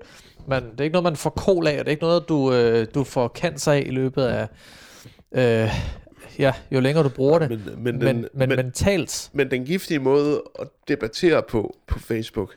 [0.48, 0.64] man...
[0.72, 2.88] Det er ikke noget, man får kol af, og det er ikke noget, du, øh,
[2.94, 4.48] du får cancer af i løbet af...
[5.32, 5.72] Øh,
[6.40, 7.50] ja, jo længere du bruger det.
[7.50, 9.30] men, men, Men, den, men, men men, mentalt...
[9.34, 12.56] men den giftige måde at debattere på på Facebook,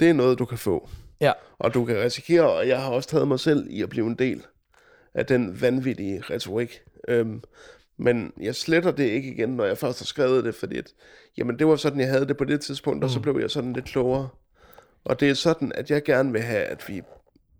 [0.00, 0.88] det er noget, du kan få.
[1.20, 4.06] Ja, Og du kan risikere, og jeg har også taget mig selv i at blive
[4.06, 4.42] en del
[5.14, 6.80] af den vanvittige retorik.
[7.08, 7.42] Øhm,
[8.00, 10.92] men jeg sletter det ikke igen, når jeg først har skrevet det, fordi at,
[11.38, 13.72] jamen, det var sådan, jeg havde det på det tidspunkt, og så blev jeg sådan
[13.72, 14.28] lidt klogere.
[15.04, 17.02] Og det er sådan, at jeg gerne vil have, at vi,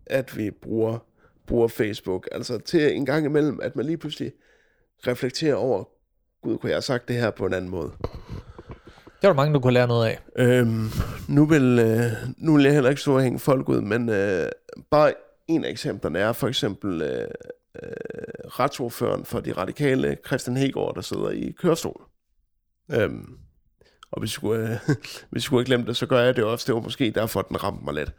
[0.07, 0.99] at vi bruger,
[1.47, 2.29] bruger Facebook.
[2.33, 4.33] Altså til en gang imellem, at man lige pludselig
[5.07, 5.85] reflekterer over,
[6.43, 7.91] gud, kunne jeg have sagt det her på en anden måde.
[8.01, 10.19] det var der mange, du kunne lære noget af.
[10.37, 10.89] Øhm,
[11.29, 14.49] nu, vil, øh, nu vil jeg heller ikke stå og hænge folk ud, men øh,
[14.91, 15.13] bare
[15.49, 17.29] en af eksemplerne er for eksempel øh,
[17.83, 17.91] øh,
[18.47, 22.03] retsordføreren for de radikale, Christian Hegård, der sidder i kørestol.
[22.93, 23.39] Øhm,
[24.11, 24.79] og hvis jeg, skulle, øh,
[25.31, 26.67] hvis jeg skulle have glemt det, så gør jeg det også.
[26.67, 28.13] Det var måske derfor, den ramte mig lidt.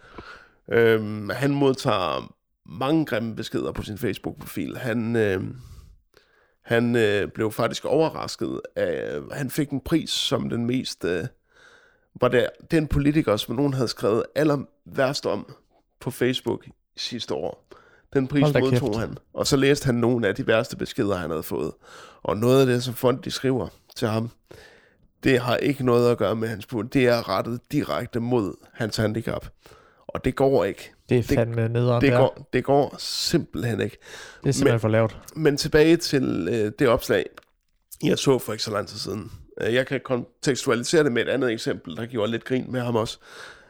[0.71, 2.35] Øhm, han modtager
[2.65, 4.77] mange grimme beskeder på sin Facebook-profil.
[4.77, 5.43] Han, øh,
[6.61, 11.25] han øh, blev faktisk overrasket af, øh, han fik en pris som den mest, øh,
[12.21, 15.55] var det den politiker, som nogen havde skrevet aller værst om
[15.99, 16.65] på Facebook
[16.97, 17.67] sidste år.
[18.13, 18.97] Den pris modtog kæft.
[18.97, 21.71] han, og så læste han nogle af de værste beskeder, han havde fået.
[22.23, 24.29] Og noget af det, som folk de skriver til ham,
[25.23, 26.89] det har ikke noget at gøre med hans bund.
[26.89, 29.45] Det er rettet direkte mod hans handicap.
[30.07, 30.91] Og det går ikke.
[31.09, 32.01] Det er fandme nederen.
[32.01, 32.17] Det der.
[32.17, 33.97] går, det går simpelthen ikke.
[34.43, 35.17] det er simpelthen for lavt.
[35.35, 37.25] Men tilbage til øh, det opslag,
[38.03, 39.31] jeg så for ikke så lang tid siden.
[39.61, 42.95] Øh, Jeg kan kontekstualisere det med et andet eksempel, der gjorde lidt grin med ham
[42.95, 43.17] også.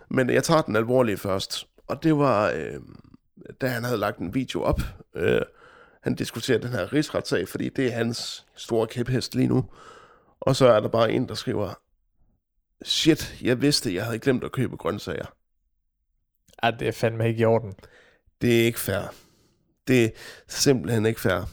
[0.10, 1.68] Men jeg tager den alvorlige først.
[1.88, 2.80] Og det var, øh,
[3.62, 4.82] da han havde lagt en video op.
[5.16, 5.42] Øh,
[6.02, 9.66] han diskuterer den her rigsretssag, fordi det er hans store kæphest lige nu.
[10.40, 11.74] Og så er der bare en, der skriver,
[12.86, 15.36] shit, jeg vidste, jeg havde glemt at købe grøntsager.
[16.64, 17.74] Ja, det er fandme ikke i orden.
[18.42, 19.14] Det er ikke fair.
[19.88, 20.10] Det er
[20.48, 21.50] simpelthen ikke fair.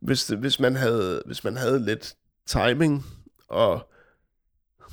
[0.00, 2.14] Hvis, hvis, man, havde, hvis man havde lidt
[2.46, 3.04] timing,
[3.48, 3.90] og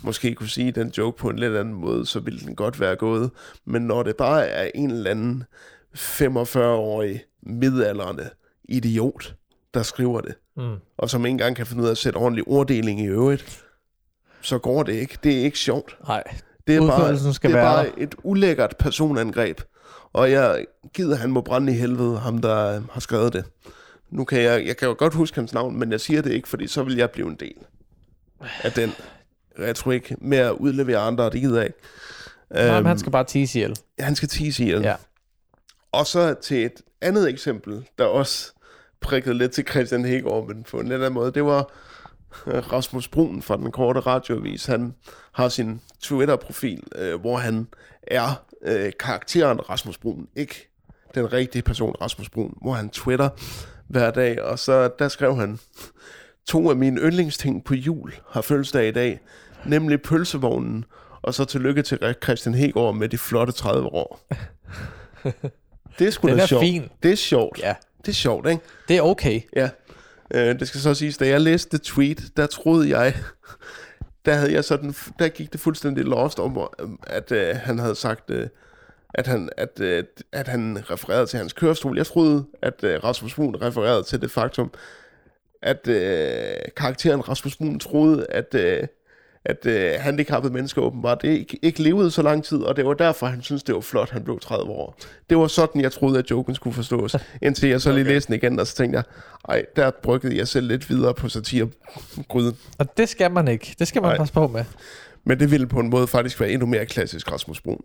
[0.03, 2.95] måske kunne sige den joke på en lidt anden måde, så ville den godt være
[2.95, 3.31] gået.
[3.65, 5.43] Men når det bare er en eller anden
[5.95, 8.29] 45-årig midaldrende
[8.63, 9.35] idiot,
[9.73, 10.75] der skriver det, Mm.
[10.97, 13.63] og som ikke engang kan finde ud af at sætte ordentlig orddeling i øvrigt,
[14.41, 15.17] så går det ikke.
[15.23, 15.97] Det er ikke sjovt.
[16.07, 16.23] Nej,
[16.67, 19.61] Det er bare, skal det er være bare et ulækkert personangreb.
[20.13, 23.45] Og jeg gider, han må brænde i helvede, ham der har skrevet det.
[24.09, 26.47] Nu kan jeg, jeg kan jo godt huske hans navn, men jeg siger det ikke,
[26.47, 27.55] fordi så vil jeg blive en del
[28.63, 28.91] af den
[29.59, 31.79] retorik med at udlevere andre, og det gider jeg ikke.
[32.51, 33.75] Nej, Øhm, men han skal bare tisse ihjel.
[33.99, 34.81] han skal tise ihjel.
[34.81, 34.95] Ja.
[35.91, 38.53] Og så til et andet eksempel, der også
[39.01, 41.71] prikkede lidt til Christian Hegård, men på en eller anden måde, det var
[42.47, 44.65] øh, Rasmus Brun fra den korte radioavis.
[44.65, 44.95] Han
[45.31, 47.67] har sin Twitter-profil, øh, hvor han
[48.03, 50.69] er øh, karakteren Rasmus Brun, ikke
[51.15, 53.29] den rigtige person Rasmus Brun, hvor han twitter
[53.87, 55.59] hver dag, og så der skrev han,
[56.45, 59.19] to af mine yndlingsting på jul har fødselsdag i dag,
[59.65, 60.85] nemlig pølsevognen,
[61.21, 64.19] og så tillykke til Christian Hegård med de flotte 30 år.
[65.99, 66.63] Det er sgu Den da er sjovt.
[66.63, 66.89] fin.
[67.03, 67.59] Det er sjovt.
[67.59, 68.61] Ja, Det er sjovt, ikke?
[68.87, 69.41] det er okay.
[69.55, 69.69] Ja.
[70.33, 73.15] Øh, det skal så siges, da jeg læste det tweet, der troede jeg,
[74.25, 76.59] der havde jeg sådan, der gik det fuldstændig lost om,
[77.07, 78.47] at øh, han havde sagt, øh,
[79.13, 81.97] at han, at, øh, at han refererede til hans kørestol.
[81.97, 84.71] Jeg troede, at øh, Rasmus Brun refererede til det faktum,
[85.61, 88.83] at øh, karakteren Rasmus Brun troede, at, øh,
[89.45, 93.25] at øh, handicappede mennesker åbenbart ikke, ikke levede så lang tid, og det var derfor,
[93.27, 94.97] han synes det var flot, han blev 30 år.
[95.29, 98.13] Det var sådan, jeg troede, at joken skulle forstås, indtil jeg så lige Okay.
[98.13, 99.03] læste den igen, og så tænkte jeg,
[99.49, 102.57] ej, der bryggede jeg selv lidt videre på satiregryden.
[102.79, 103.75] Og det skal man ikke.
[103.79, 104.17] Det skal man Nej.
[104.17, 104.63] passe på med.
[105.23, 107.81] Men det ville på en måde faktisk være endnu mere klassisk Rasmus Brun.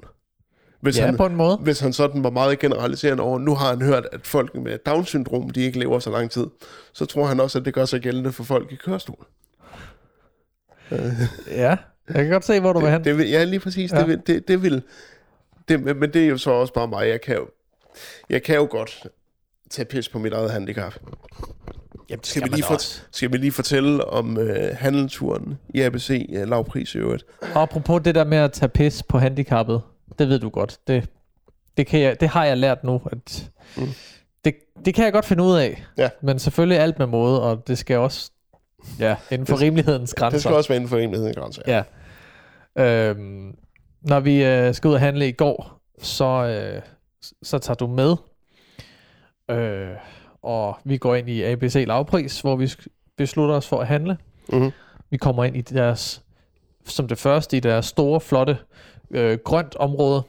[0.81, 1.57] Hvis, Ja, han, på en måde.
[1.57, 5.51] hvis han sådan var meget generaliserende over, nu har han hørt, at folk med Down-syndrom,
[5.51, 6.47] de ikke lever så lang tid,
[6.93, 9.27] så tror han også, at det gør sig gældende for folk i kørestol.
[11.51, 11.76] ja,
[12.09, 13.05] jeg kan godt se, hvor du vil hen.
[13.05, 13.93] Det vil, ja, lige præcis.
[13.93, 13.99] Ja.
[13.99, 14.82] Det, vil, det, det vil...
[15.68, 17.09] Det, men det er jo så også bare mig.
[17.09, 17.49] Jeg kan jo,
[18.30, 19.07] jeg kan jo godt
[19.70, 20.95] tage pis på mit eget handicap.
[22.11, 23.01] Jamen, det Skal vi, lige også.
[23.11, 27.24] skal vi lige fortælle om øh, handelturen i ABC, øh, lavpris i øvrigt?
[27.55, 29.82] Og apropos det der med at tage pis på handicappet,
[30.18, 30.78] det ved du godt.
[30.87, 31.09] Det,
[31.76, 33.89] det, kan jeg, det har jeg lært nu, at mm.
[34.45, 35.84] det, det kan jeg godt finde ud af.
[35.99, 36.09] Ja.
[36.22, 38.30] Men selvfølgelig alt med måde, og det skal også
[38.99, 40.37] ja, inden for rimelighedens grænser.
[40.37, 41.62] Det skal også være inden for rimelighedens grænser.
[41.66, 41.82] Ja.
[42.78, 43.57] Øhm,
[44.03, 46.82] når vi øh, skal ud og handle i går, så, øh,
[47.43, 48.16] så tager du med.
[49.51, 49.97] Øh,
[50.43, 52.70] og vi går ind i ABC lavpris, hvor vi
[53.16, 54.18] beslutter os for at handle.
[54.49, 54.70] Mm-hmm.
[55.11, 56.22] Vi kommer ind i deres,
[56.84, 58.59] som det første, i deres store, flotte
[59.11, 60.22] øh, grønt område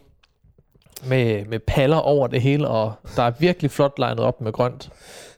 [1.06, 4.90] med, med paller over det hele, og der er virkelig flot legnet op med grønt.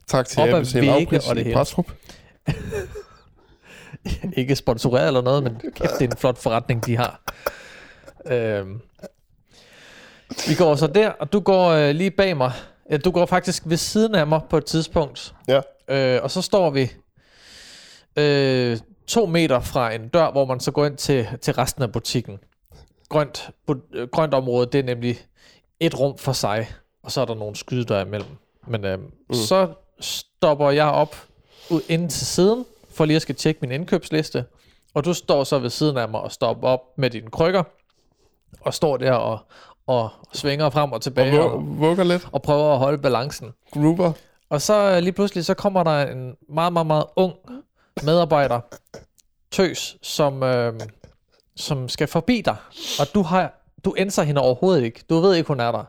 [0.07, 1.65] Tak til ABC Lavpris og det hele.
[4.37, 7.21] Ikke sponsoreret eller noget, men kæft, det er en flot forretning, de har.
[8.25, 8.81] Øhm.
[10.47, 12.51] Vi går så der, og du går øh, lige bag mig.
[12.89, 15.35] Ja, du går faktisk ved siden af mig på et tidspunkt.
[15.47, 15.61] Ja.
[15.89, 16.91] Øh, og så står vi
[18.15, 21.91] øh, to meter fra en dør, hvor man så går ind til, til resten af
[21.91, 22.37] butikken.
[23.09, 25.17] Grønt, bu- øh, grønt område, det er nemlig
[25.79, 26.67] et rum for sig,
[27.03, 28.29] og så er der nogle skydedøre imellem.
[28.67, 29.33] Men øh, mm.
[29.33, 29.67] så
[29.99, 31.15] stopper jeg op
[31.69, 32.65] ud inde til siden,
[32.99, 34.45] for lige at skal tjekke min indkøbsliste.
[34.93, 37.63] Og du står så ved siden af mig og stopper op med dine krykker,
[38.61, 39.39] og står der og,
[39.87, 42.27] og svinger frem og tilbage og, vug- vugger lidt.
[42.31, 43.51] og prøver at holde balancen.
[43.71, 44.11] Gruber.
[44.49, 47.33] Og så øh, lige pludselig, så kommer der en meget, meget, meget ung
[48.03, 48.59] medarbejder,
[49.51, 50.73] tøs, som, øh,
[51.55, 52.55] som skal forbi dig.
[52.99, 53.53] Og du har
[53.85, 55.03] du ændrer hende overhovedet ikke.
[55.09, 55.83] Du ved ikke, hun er der.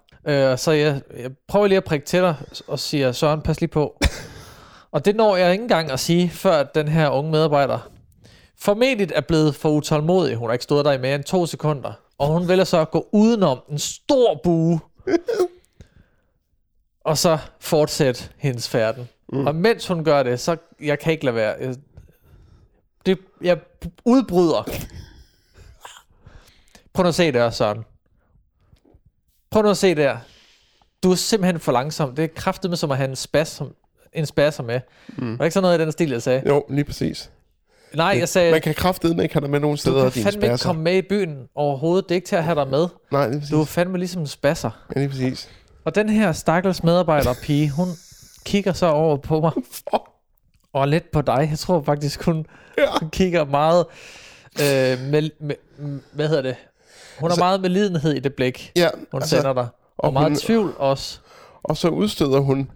[0.52, 2.34] Øh, så jeg, jeg prøver lige at prikke til dig
[2.68, 4.00] og siger, Søren, pas lige på.
[4.92, 7.90] Og det når jeg ikke engang at sige, før at den her unge medarbejder
[8.58, 10.36] formentlig er blevet for utålmodig.
[10.36, 11.92] Hun har ikke stået der i mere end to sekunder.
[12.18, 14.80] Og hun vælger så at gå udenom en stor bue.
[17.10, 19.08] og så fortsætte hendes færden.
[19.32, 19.46] Mm.
[19.46, 21.56] Og mens hun gør det, så jeg kan ikke lade være.
[21.60, 21.76] Jeg,
[23.06, 23.58] det, jeg
[24.04, 24.62] udbryder.
[26.92, 27.84] Prøv nu at se der, Søren.
[29.50, 30.18] Prøv nu at se der.
[31.02, 32.14] Du er simpelthen for langsom.
[32.14, 33.64] Det er kraftigt med som at have en spasm,
[34.12, 34.80] en spasm med.
[35.08, 35.30] Mm.
[35.30, 36.42] Var det ikke sådan noget i den stil, jeg sagde?
[36.46, 37.30] Jo, lige præcis.
[37.94, 40.22] Nej, jeg sagde, Man kan kraftedeme ikke have dig med nogen du steder, kan din
[40.22, 40.68] fandme ikke spasser.
[40.68, 42.04] komme med i byen overhovedet.
[42.08, 42.86] Det er ikke til at have dig med.
[43.12, 43.50] Nej, lige præcis.
[43.50, 44.70] Du er fandme ligesom en spasser.
[44.96, 45.48] Ja, lige præcis.
[45.84, 47.88] Og den her stakkels medarbejder pige, hun
[48.44, 49.52] kigger så over på mig.
[50.72, 51.46] Og lidt på dig.
[51.50, 52.46] Jeg tror faktisk, hun,
[52.78, 52.84] Ja.
[53.00, 53.86] hun kigger meget
[54.60, 54.66] øh,
[55.10, 56.56] med, med, med, hvad hedder det?
[57.18, 59.62] Hun har Altså- meget medlidenhed i det blik, Ja, hun altså, sender dig.
[59.98, 61.18] Og, og meget hun- tvivl også.
[61.62, 62.70] og så udstøder hun...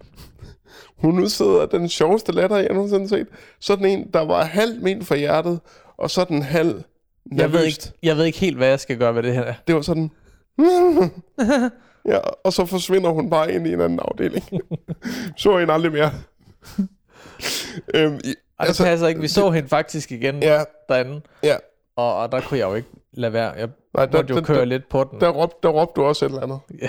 [0.97, 3.27] Hun udstøder den sjoveste latter, jeg nogensinde set.
[3.59, 5.59] Sådan en, der var halv ment for hjertet,
[5.97, 6.81] og så den halv
[7.25, 7.31] nervøst.
[7.31, 9.53] Jeg ved, ikke, jeg ved ikke helt, hvad jeg skal gøre ved det her.
[9.67, 10.11] Det var sådan...
[12.13, 14.45] ja, og så forsvinder hun bare ind i en anden afdeling.
[15.37, 16.11] så hende aldrig mere.
[17.95, 19.21] øhm, i, Ej, det passer ikke.
[19.21, 21.21] Vi så hende faktisk igen Ja, derinde.
[21.43, 21.55] ja.
[21.97, 23.51] Og, og der kunne jeg jo ikke lade være.
[23.51, 25.21] Jeg Nej, der, måtte jo der, køre der, lidt på den.
[25.21, 26.59] der, råbte, der råbte du også et eller andet.
[26.81, 26.87] Ja.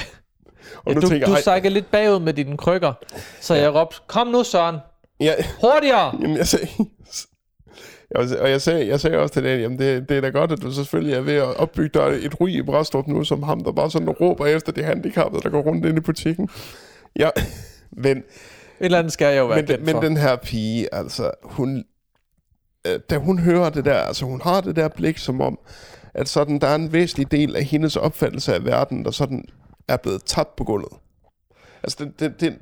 [0.77, 2.93] Og Ja, nu du, tænker du sakker lidt bagud med dine krykker.
[3.41, 4.77] Så jeg råbte, kom nu Søren,
[5.21, 6.19] ja, hurtigere!
[6.23, 6.69] Jamen, jeg sagde...
[8.11, 10.53] Jeg, og jeg sagde, jeg sagde også til den, jamen det, det er da godt,
[10.53, 13.65] at du selvfølgelig er ved at opbygge dig et ry i Bræstrup nu, som ham,
[13.65, 16.49] der bare sådan råber efter de handicappede, der går rundt ind i butikken.
[17.19, 17.31] Ja,
[18.05, 18.25] men, Et
[18.81, 20.01] eller andet skal jeg jo være men, men for.
[20.01, 21.85] den her pige, altså, hun,
[22.87, 25.59] øh, da hun hører det der, altså hun har det der blik som om,
[26.15, 29.45] at sådan, der er en væsentlig del af hendes opfattelse af verden, der sådan
[29.89, 30.93] er blevet tabt på gulvet.
[31.83, 32.59] Altså, den, den, den,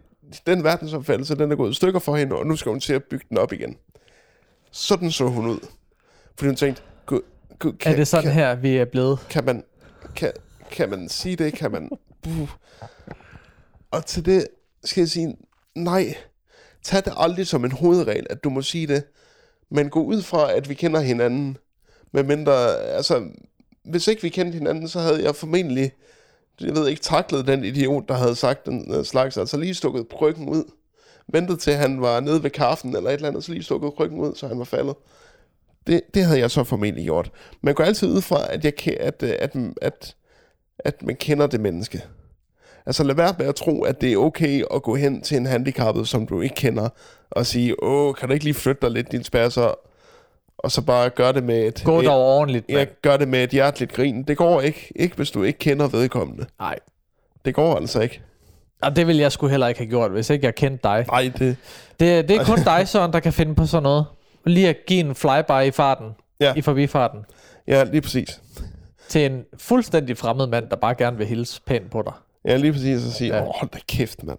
[0.46, 3.04] den verdensopfattelse, den er gået i stykker for hende, og nu skal hun til at
[3.04, 3.76] bygge den op igen.
[4.70, 5.58] Sådan så hun ud.
[6.38, 7.20] Fordi hun tænkte, Gud,
[7.58, 9.26] Gud, kan, er det sådan kan, her, vi er blevet?
[9.30, 9.64] kan, man,
[10.16, 10.32] kan,
[10.70, 11.52] kan man sige det?
[11.54, 11.90] Kan man...
[12.26, 12.50] Uh.
[13.90, 14.48] Og til det
[14.84, 15.36] skal jeg sige,
[15.74, 16.14] nej,
[16.82, 19.04] tag det aldrig som en hovedregel, at du må sige det.
[19.70, 21.56] Men gå ud fra, at vi kender hinanden.
[22.12, 23.28] Med mindre, altså,
[23.84, 25.92] hvis ikke vi kendte hinanden, så havde jeg formentlig,
[26.60, 29.36] jeg ved ikke, taklede den idiot, der havde sagt den øh, slags.
[29.36, 30.64] Altså lige stukket bryggen ud.
[31.32, 34.20] Ventet til, han var nede ved kaffen eller et eller andet, så lige stukket bryggen
[34.20, 34.94] ud, så han var faldet.
[35.86, 37.30] Det, det havde jeg så formentlig gjort.
[37.62, 40.16] Man går altid ud fra, at, jeg, at, øh, at, mm, at,
[40.78, 42.02] at man kender det menneske.
[42.86, 45.46] Altså lad være med at tro, at det er okay at gå hen til en
[45.46, 46.88] handicappet, som du ikke kender,
[47.30, 49.74] og sige, åh, kan du ikke lige flytte dig lidt, din spærser,
[50.64, 53.50] og så bare gøre det med et, Gå dog ordentligt, ja, gør det med et
[53.50, 54.22] hjerteligt grin.
[54.22, 56.46] Det går ikke, ikke hvis du ikke kender vedkommende.
[56.58, 56.78] Nej.
[57.44, 58.20] Det går altså ikke.
[58.82, 61.04] Og det ville jeg sgu heller ikke have gjort, hvis ikke jeg kendte dig.
[61.08, 61.56] Nej, det,
[62.00, 64.04] Det, det er kun dig, Søren, der kan finde på sådan noget.
[64.46, 66.06] Lige at give en flyby i farten.
[66.40, 66.54] Ja.
[66.56, 67.20] i forbifarten
[67.68, 68.40] Ja, lige præcis.
[69.08, 72.12] til en fuldstændig fremmed mand, der bare gerne vil hilse pænt på dig.
[72.44, 73.42] Ja, lige præcis at sige, åh, Ja.
[73.42, 73.50] ja.
[73.54, 74.38] hold da kæft, mand.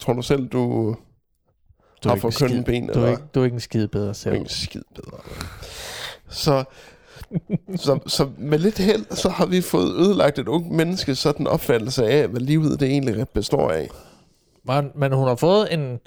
[0.00, 0.96] Tror du selv, du,
[2.06, 3.60] Du har ikke fået en skid- kønne ben, Du er, ikke, du er ikke en
[3.60, 4.34] skide bedre er selv.
[4.34, 5.18] ikke skid bedre.
[6.28, 6.64] Så,
[7.76, 12.06] så, så med lidt held, så har vi fået ødelagt et ungt menneske sådan opfattelse
[12.06, 13.88] af, hvad livet det egentlig består af.
[14.64, 15.98] Men, men hun har fået en,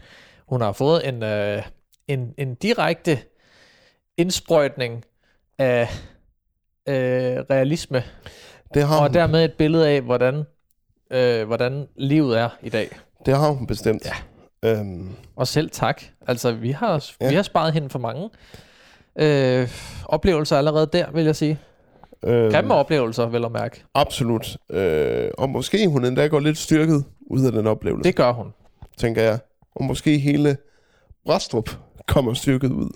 [0.47, 1.64] hun har fået en, øh,
[2.08, 3.20] en, en direkte
[4.18, 5.04] indsprøjtning
[5.58, 5.82] af
[6.88, 6.95] øh,
[7.50, 8.04] realisme,
[8.74, 10.43] Det har, og hun, dermed et billede af, hvordan,
[11.12, 12.89] øh, hvordan livet er i dag.
[13.26, 14.06] det har hun bestemt.
[14.06, 14.14] Ja.
[14.66, 16.01] Øhm, Og selv tak.
[16.28, 17.30] Altså, vi har, ja.
[17.30, 18.30] Vi har sparet hende for mange
[19.20, 19.70] øh,
[20.05, 21.60] oplevelser allerede der, vil jeg sige.
[22.26, 23.84] øhm, Grimme oplevelser, vel at mærke.
[23.95, 24.57] Absolut.
[24.70, 28.53] Øh, og måske hun endda går lidt styrket ud af den oplevelse, Det gør hun.
[28.97, 29.39] tænker jeg.
[29.76, 30.57] Og måske hele
[31.26, 31.70] Brastrup
[32.07, 32.89] kommer styrket ud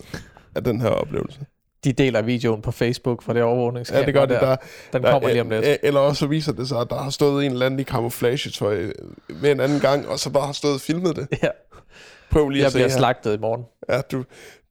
[0.56, 1.40] af den her oplevelse.
[1.84, 4.30] De deler videoen på Facebook for det overvågningskamera Ja, det gør det.
[4.42, 4.46] der.
[4.48, 4.56] Der,
[4.94, 5.66] Den der, kommer lige om lidt.
[5.84, 8.82] Eller også så viser det sig, at der har stået en eller anden i camouflage-tøj
[9.30, 11.28] med en anden gang, og så bare har stået og filmet det.
[11.44, 11.48] Ja,
[12.32, 12.98] Prøv lige jeg at se bliver her.
[12.98, 13.64] slagtet i morgen.
[13.90, 14.24] Ja, du,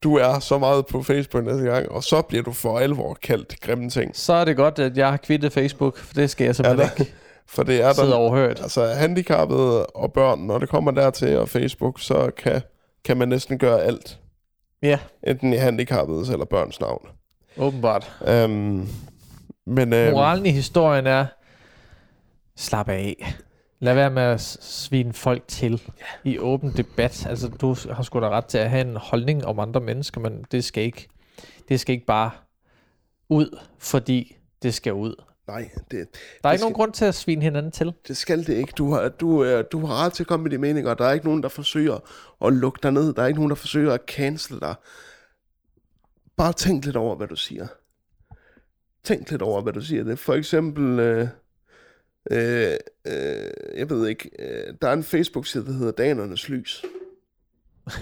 [0.03, 3.55] du er så meget på Facebook næste gang, og så bliver du for alvor kaldt
[3.61, 4.11] grimme ting.
[4.17, 7.03] Så er det godt, at jeg har kvittet Facebook, for det skal jeg simpelthen Ja,
[7.03, 7.13] ikke
[7.47, 8.61] For det er der, overhørt.
[8.61, 12.61] altså handicappede og børn, når det kommer dertil og Facebook, så kan,
[13.05, 14.17] kan man næsten gøre alt.
[14.83, 17.07] Ja, Enten i handicappedes eller børns navn.
[17.57, 18.11] åbenbart.
[18.27, 18.87] Øhm,
[19.65, 21.25] men øhm, Moralen i historien er,
[22.55, 23.33] slap af.
[23.79, 25.81] Lad være med at svine folk til
[26.23, 27.25] i åben debat.
[27.29, 30.45] Altså, du har sgu da ret til at have en holdning om andre mennesker, men
[30.51, 31.07] det skal ikke,
[31.69, 32.31] det skal ikke bare
[33.29, 35.23] ud, fordi det skal ud.
[35.47, 37.93] nej, det, Der er Det ikke nogen skal- grund til at svine hinanden til.
[38.07, 38.73] det skal det ikke.
[38.77, 40.93] Du har, du, du har ret til at komme med dine meninger.
[40.93, 41.99] Der er ikke nogen, der forsøger
[42.45, 43.13] at lukke dig ned.
[43.13, 44.75] Der er ikke nogen, der forsøger at cancel dig.
[46.37, 47.67] Bare tænk lidt over, hvad du siger.
[49.03, 50.03] Tænk lidt over, hvad du siger.
[50.03, 50.99] Det for eksempel...
[50.99, 51.27] Øh,
[52.31, 52.73] øh,
[53.07, 54.29] øh, jeg ved ikke.
[54.39, 56.85] Øh, der er en Facebook-side, der hedder Danernes Lys.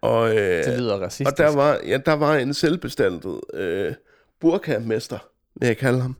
[0.00, 1.30] Og, øh, Det lyder racistisk.
[1.30, 3.94] og der var, ja, der var en selvbestaltet øh,
[4.40, 5.18] burkamester,
[5.54, 6.16] vil jeg kalde ham,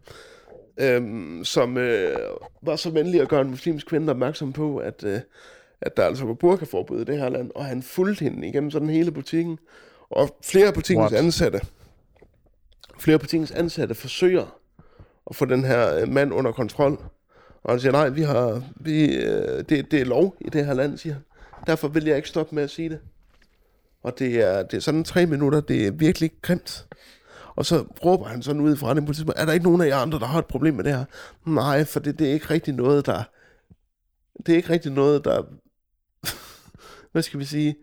[0.76, 2.18] øhm, som øh,
[2.62, 5.20] var så venlig at gøre en muslimsk kvinde opmærksom på, at, øh,
[5.80, 8.88] at der altså var burkaforbud i det her land, og han fulgte hende igennem sådan
[8.90, 9.58] hele butikken.
[10.10, 11.24] Og flere af butikkens What?
[11.24, 11.60] ansatte,
[12.98, 14.58] flere af butikkens ansatte forsøger
[15.30, 16.98] at få den her øh, mand under kontrol.
[17.62, 20.74] Og han siger, nej, vi har, vi, øh, det, det er lov i det her
[20.74, 21.22] land, siger han.
[21.66, 23.00] Derfor vil jeg ikke stoppe med at sige det.
[24.02, 26.86] Og det er, det er sådan tre minutter, det er virkelig grimt.
[27.56, 29.80] Og så råber han sådan ud fra det på et tidspunkt, er der ikke nogen
[29.80, 31.04] af jer andre, der har et problem med det her?
[31.46, 33.22] Nej, for det, det er ikke rigtig noget, der...
[34.46, 35.42] Det er ikke rigtig noget, der...
[37.12, 37.76] Hvad skal vi sige?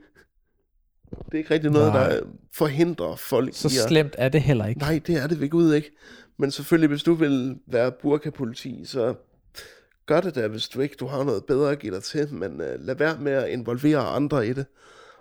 [1.12, 2.10] Det er ikke rigtig noget, Nej.
[2.10, 2.22] der
[2.54, 3.90] forhindrer folk Så i at...
[3.90, 4.80] slemt er det heller ikke.
[4.80, 5.92] Nej, det er det ved Gud ikke.
[6.38, 9.14] Men selvfølgelig, hvis du vil være burkapoliti, så
[10.06, 12.34] gør det da, hvis du ikke du har noget bedre at give dig til.
[12.34, 14.66] Men uh, lad være med at involvere andre i det.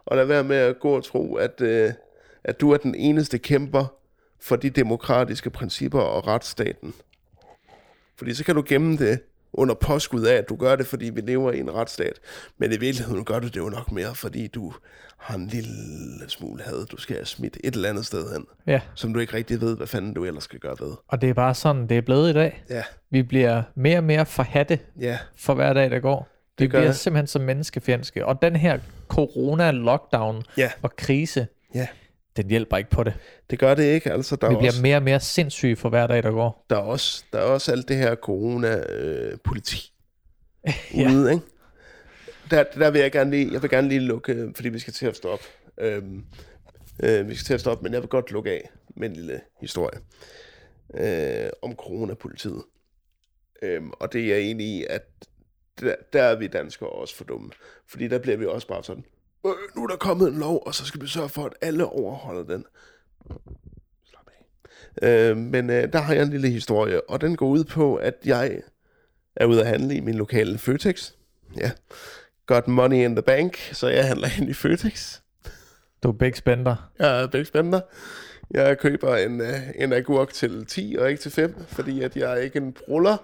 [0.04, 1.94] Og lad være med at gå og tro, at, uh,
[2.44, 3.99] at du er den eneste kæmper
[4.42, 6.94] for de demokratiske principper og retsstaten.
[8.18, 9.20] Fordi så kan du gemme det
[9.52, 12.12] under påskud af, at du gør det, fordi vi lever i en retsstat.
[12.58, 14.72] Men i virkeligheden gør du det jo nok mere, fordi du
[15.18, 15.70] har en lille
[16.28, 19.34] smule had, du skal have smidt et eller andet sted hen Ja, som du ikke
[19.34, 20.92] rigtig ved, hvad fanden du ellers skal gøre ved.
[21.08, 22.64] og det er bare sådan, det er blevet i dag.
[22.70, 26.28] Ja, Vi bliver mere og mere forhatte ja, for hver dag, der går.
[26.58, 26.94] Vi gør bliver jeg.
[26.94, 28.26] simpelthen så menneskefjendske.
[28.26, 28.78] Og den her
[29.08, 31.86] corona-lockdown ja, og krise, ja.
[32.36, 33.14] Den hjælper ikke på det.
[33.50, 34.36] Det gør det ikke, altså.
[34.36, 36.66] Der, Vi er, bliver også, mere og mere sindssyge for hver dag, der går.
[36.70, 39.92] der, er, også, der er også alt det her corona-politi
[40.96, 41.10] Ja.
[41.12, 41.44] ude, ikke?
[42.50, 44.92] Der, der vil jeg gerne lige, jeg vil gerne lige lukke, øh, fordi vi skal
[44.92, 45.44] til at stoppe.
[45.80, 46.24] Øhm,
[47.02, 49.40] øh, vi skal til at stoppe, men jeg vil godt lukke af med en lille
[49.60, 49.98] historie
[50.94, 52.62] øh, om coronapolitiet.
[53.62, 55.02] Øhm, og det er jeg enig i, at
[55.80, 57.50] der, der er vi danskere også for dumme.
[57.88, 59.04] Fordi der bliver vi også bare sådan,
[59.46, 61.86] øh, nu er der kommet en lov, og så skal vi sørge for, at alle
[61.86, 62.64] overholder den.
[64.04, 64.30] Slap
[65.02, 65.30] af.
[65.30, 68.14] Øh, men øh, der har jeg en lille historie, og den går ud på, at
[68.24, 68.62] jeg
[69.36, 71.12] er ude at handle i min lokale Føtex.
[71.56, 71.70] Ja.
[72.46, 75.20] Got money in the bank, så jeg handler ind i Føtex.
[76.02, 76.90] Du er big spender.
[76.98, 77.82] Jeg er begge spændende.
[78.50, 82.32] Jeg køber en, øh, en agurk til 10 og ikke til 5, fordi at jeg
[82.32, 83.16] er ikke en bruller.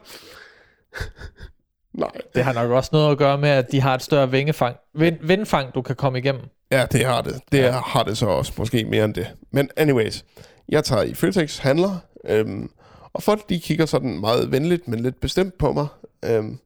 [1.97, 2.11] Nej.
[2.34, 4.76] Det har nok også noget at gøre med, at de har et større vingefang.
[4.94, 6.42] Vind, vindfang, du kan komme igennem.
[6.70, 7.40] Ja, det har det.
[7.53, 7.70] Det ja.
[7.70, 9.26] har det så også, måske mere end det.
[9.51, 10.24] Men anyways,
[10.68, 12.70] jeg tager i Føtex, handler, øhm,
[13.12, 15.86] og folk de kigger sådan meget venligt, men lidt bestemt på mig.
[16.24, 16.59] Øhm,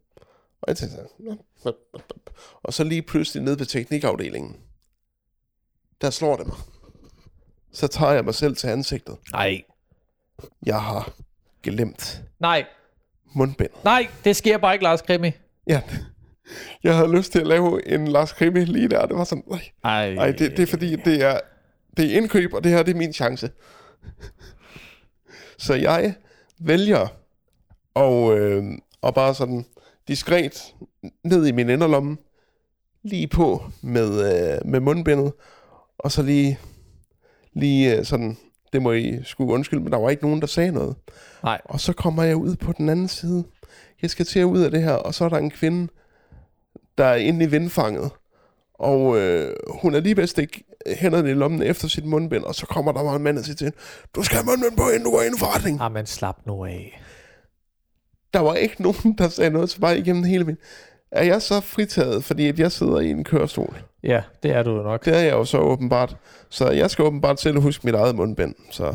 [0.62, 0.96] og jeg tænker
[2.62, 4.56] og så lige pludselig ned ved teknikafdelingen,
[6.00, 6.56] der slår det mig.
[7.72, 9.16] så tager jeg mig selv til ansigtet.
[9.32, 9.62] Nej.
[10.66, 11.12] Jeg har
[11.62, 12.66] glemt Nej.
[13.32, 13.70] Mundbind.
[13.84, 15.32] Nej, det sker bare ikke, Lars Krimi.
[15.66, 15.80] Ja,
[16.84, 19.06] jeg havde lyst til at lave en Lars Krimi lige der.
[19.06, 20.14] Det var sådan, nej, Ej.
[20.14, 21.40] nej det, det er fordi, det er,
[21.96, 23.50] det er indkøb, og det her det er min chance.
[25.58, 26.14] Så jeg
[26.60, 27.06] vælger
[27.94, 28.64] og, øh,
[29.02, 29.64] og bare sådan
[30.08, 30.74] diskret
[31.24, 32.16] ned i min inderlomme,
[33.02, 35.32] lige på med, øh, med mundbindet,
[35.98, 36.58] og så lige,
[37.52, 38.38] lige øh, sådan,
[38.72, 40.96] det må I skulle undskylde, men der var ikke nogen, der sagde noget.
[41.42, 41.60] Nej.
[41.64, 43.44] Og så kommer jeg ud på den anden side.
[44.02, 45.92] Jeg skal til at ud af det her, og så er der en kvinde,
[46.98, 48.10] der er inde i vindfanget.
[48.74, 52.54] Og øh, hun er lige ved at stikke hænderne i lommen efter sit mundbind, og
[52.54, 53.78] så kommer der bare en mand og siger til hende,
[54.14, 55.80] du skal have mundbind på, inden du går ind i forretningen.
[55.80, 57.00] Ah, men slap nu af.
[58.34, 60.56] Der var ikke nogen, der sagde noget til mig igennem hele min.
[61.12, 63.82] Er jeg så fritaget, fordi at jeg sidder i en kørestol?
[64.03, 65.05] Ja, det er du jo nok.
[65.05, 66.16] Det er jeg jo så åbenbart.
[66.48, 68.55] Så jeg skal åbenbart selv huske mit eget mundbind.
[68.70, 68.94] Så.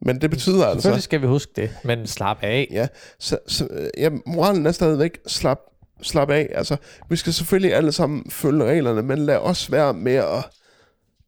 [0.00, 0.80] Men det betyder altså...
[0.80, 2.68] Selvfølgelig skal vi huske det, men slap af.
[2.70, 2.88] Ja,
[3.18, 5.58] så, så øh, ja, moralen er stadigvæk slap,
[6.02, 6.48] slap af.
[6.54, 6.76] Altså,
[7.08, 10.46] vi skal selvfølgelig alle sammen følge reglerne, men lad os være med at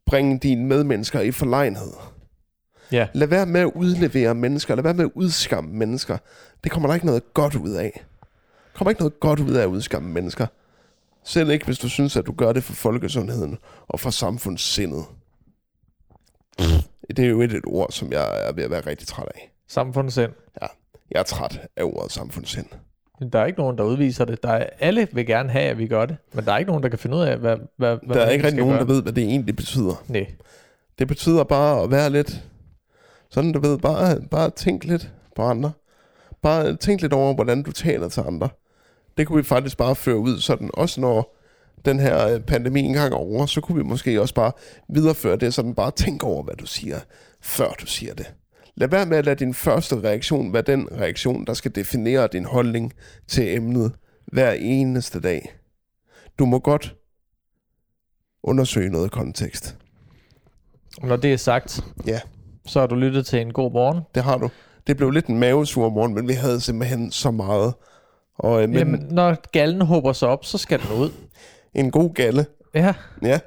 [0.05, 1.93] bringe dine medmennesker i forlegenhed.
[2.91, 3.07] Ja.
[3.13, 4.75] Lad være med at udlevere mennesker.
[4.75, 6.17] Lad være med at udskamme mennesker.
[6.63, 8.05] Det kommer der ikke noget godt ud af.
[8.73, 10.47] Der kommer ikke noget godt ud af at udskamme mennesker.
[11.23, 13.57] Selv ikke, hvis du synes, at du gør det for folkesundheden
[13.87, 15.05] og for samfundssindet.
[17.07, 19.51] Det er jo et, et ord, som jeg er ved at være rigtig træt af.
[19.67, 20.31] Samfundssind.
[20.61, 20.67] Ja,
[21.11, 22.65] jeg er træt af ordet samfundssind.
[23.33, 24.43] Der er ikke nogen, der udviser det.
[24.43, 26.83] Der er, alle vil gerne have, at vi gør det, men der er ikke nogen,
[26.83, 28.87] der kan finde ud af, hvad, hvad, hvad Der er ikke rigtig nogen, gøre.
[28.87, 30.03] der ved, hvad det egentlig betyder.
[30.07, 30.27] Nej.
[30.99, 32.43] Det betyder bare at være lidt...
[33.29, 35.71] Sådan, du ved, bare, bare tænk lidt på andre.
[36.41, 38.49] Bare tænk lidt over, hvordan du taler til andre.
[39.19, 41.37] Det kunne vi faktisk bare føre ud sådan, også når
[41.85, 44.51] den her øh, pandemi engang er over, så kunne vi måske også bare
[44.89, 46.99] videreføre det, sådan bare tænk over, hvad du siger,
[47.41, 48.33] før du siger det.
[48.75, 52.45] Lad være med at lade din første reaktion være den reaktion, der skal definere din
[52.45, 52.93] holdning
[53.27, 53.91] til emnet
[54.25, 55.53] hver eneste dag.
[56.39, 56.95] Du må godt
[58.43, 59.77] undersøge noget kontekst.
[61.03, 62.19] Når det er sagt, Ja.
[62.65, 64.01] så har du lyttet til en god morgen.
[64.15, 64.49] Det har du.
[64.87, 67.73] Det blev lidt en mavesur morgen, men vi havde simpelthen så meget.
[68.39, 71.09] Og, øh, men Jamen, når gallen håber sig op, så skal den ud.
[71.75, 72.45] en god galle.
[72.75, 73.39] Ja, Ja.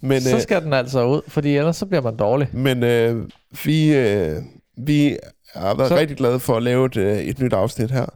[0.00, 2.48] Men, så øh, skal den altså ud, fordi ellers så bliver man dårlig.
[2.52, 3.28] men øh,
[3.64, 4.36] vi, øh,
[4.76, 5.16] vi
[5.54, 8.06] har været Så- rigtig glade for at lave et, øh, et nyt afsnit her.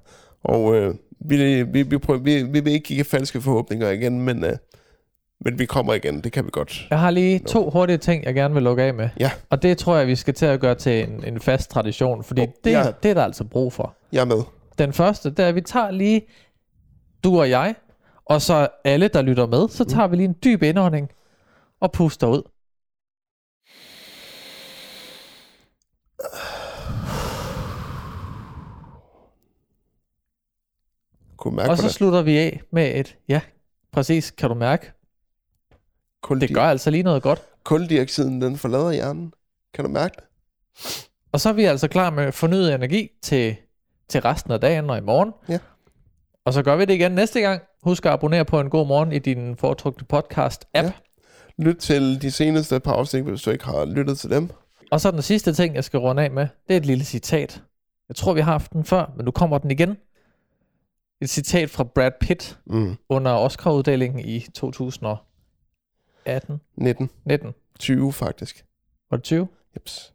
[0.45, 4.45] Og øh, vi, vi, vi, prøver, vi, vi vil ikke give falske forhåbninger igen, men,
[4.45, 4.53] øh,
[5.45, 6.21] men vi kommer igen.
[6.21, 6.87] Det kan vi godt.
[6.91, 9.09] Jeg har lige to hurtige ting, jeg gerne vil lukke af med.
[9.21, 9.31] Ja.
[9.51, 12.41] Og det tror jeg, vi skal til at gøre til en, en fast tradition, fordi
[12.41, 12.79] Oh, det, ja.
[12.79, 13.95] er, det er der altså brug for.
[14.13, 14.43] Jeg er med.
[14.81, 16.23] Den første, det er, at vi tager lige,
[17.25, 17.75] du og jeg,
[18.25, 21.11] og så alle, der lytter med, så tager vi lige en dyb indånding
[21.81, 22.43] og puster ud.
[31.37, 33.41] Kunne mærke, Og så hvordan slutter vi af med et, ja,
[33.93, 34.87] præcis, kan du mærke?
[35.71, 37.43] Det kuldi- gør altså lige noget godt.
[37.65, 39.33] kuldioxiden den forlader hjernen.
[39.75, 40.25] Kan du mærke det?
[41.33, 43.57] Og så er vi altså klar med fornyet energi til,
[44.11, 45.33] til resten af dagen og i morgen.
[45.49, 45.59] Ja.
[46.45, 47.63] Og så gør vi det igen næste gang.
[47.83, 50.85] Husk at abonnere på en god morgen i din foretrukne podcast-app.
[50.87, 50.93] Ja.
[51.59, 54.51] Lyt til de seneste par afsnit, hvis du ikke har lyttet til dem.
[54.91, 57.63] Og så den sidste ting, jeg skal runde af med, det er et lille citat.
[58.09, 59.97] Jeg tror, vi har haft den før, men nu kommer den igen.
[61.23, 62.97] Et citat fra Brad Pitt Mm.
[63.09, 67.11] under Oscar-uddelingen i 2018, 19.
[67.25, 68.65] 19, 20 faktisk.
[69.11, 69.49] var det 20?
[69.77, 70.15] Jeps.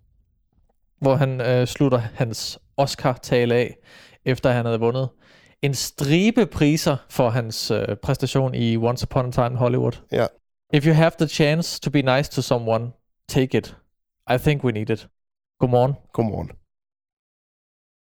[1.00, 3.78] Hvor han øh, slutter hans Oscar-tale af,
[4.26, 5.10] efter han havde vundet
[5.62, 9.92] en stribe priser for hans øh, præstation i Once Upon a Time in Hollywood.
[10.12, 10.28] Ja.
[10.74, 12.92] If you have the chance to be nice to someone,
[13.30, 13.78] take it.
[14.34, 15.08] I think we need it.
[15.60, 15.94] Godmorgen.
[16.14, 16.52] Godmorgen.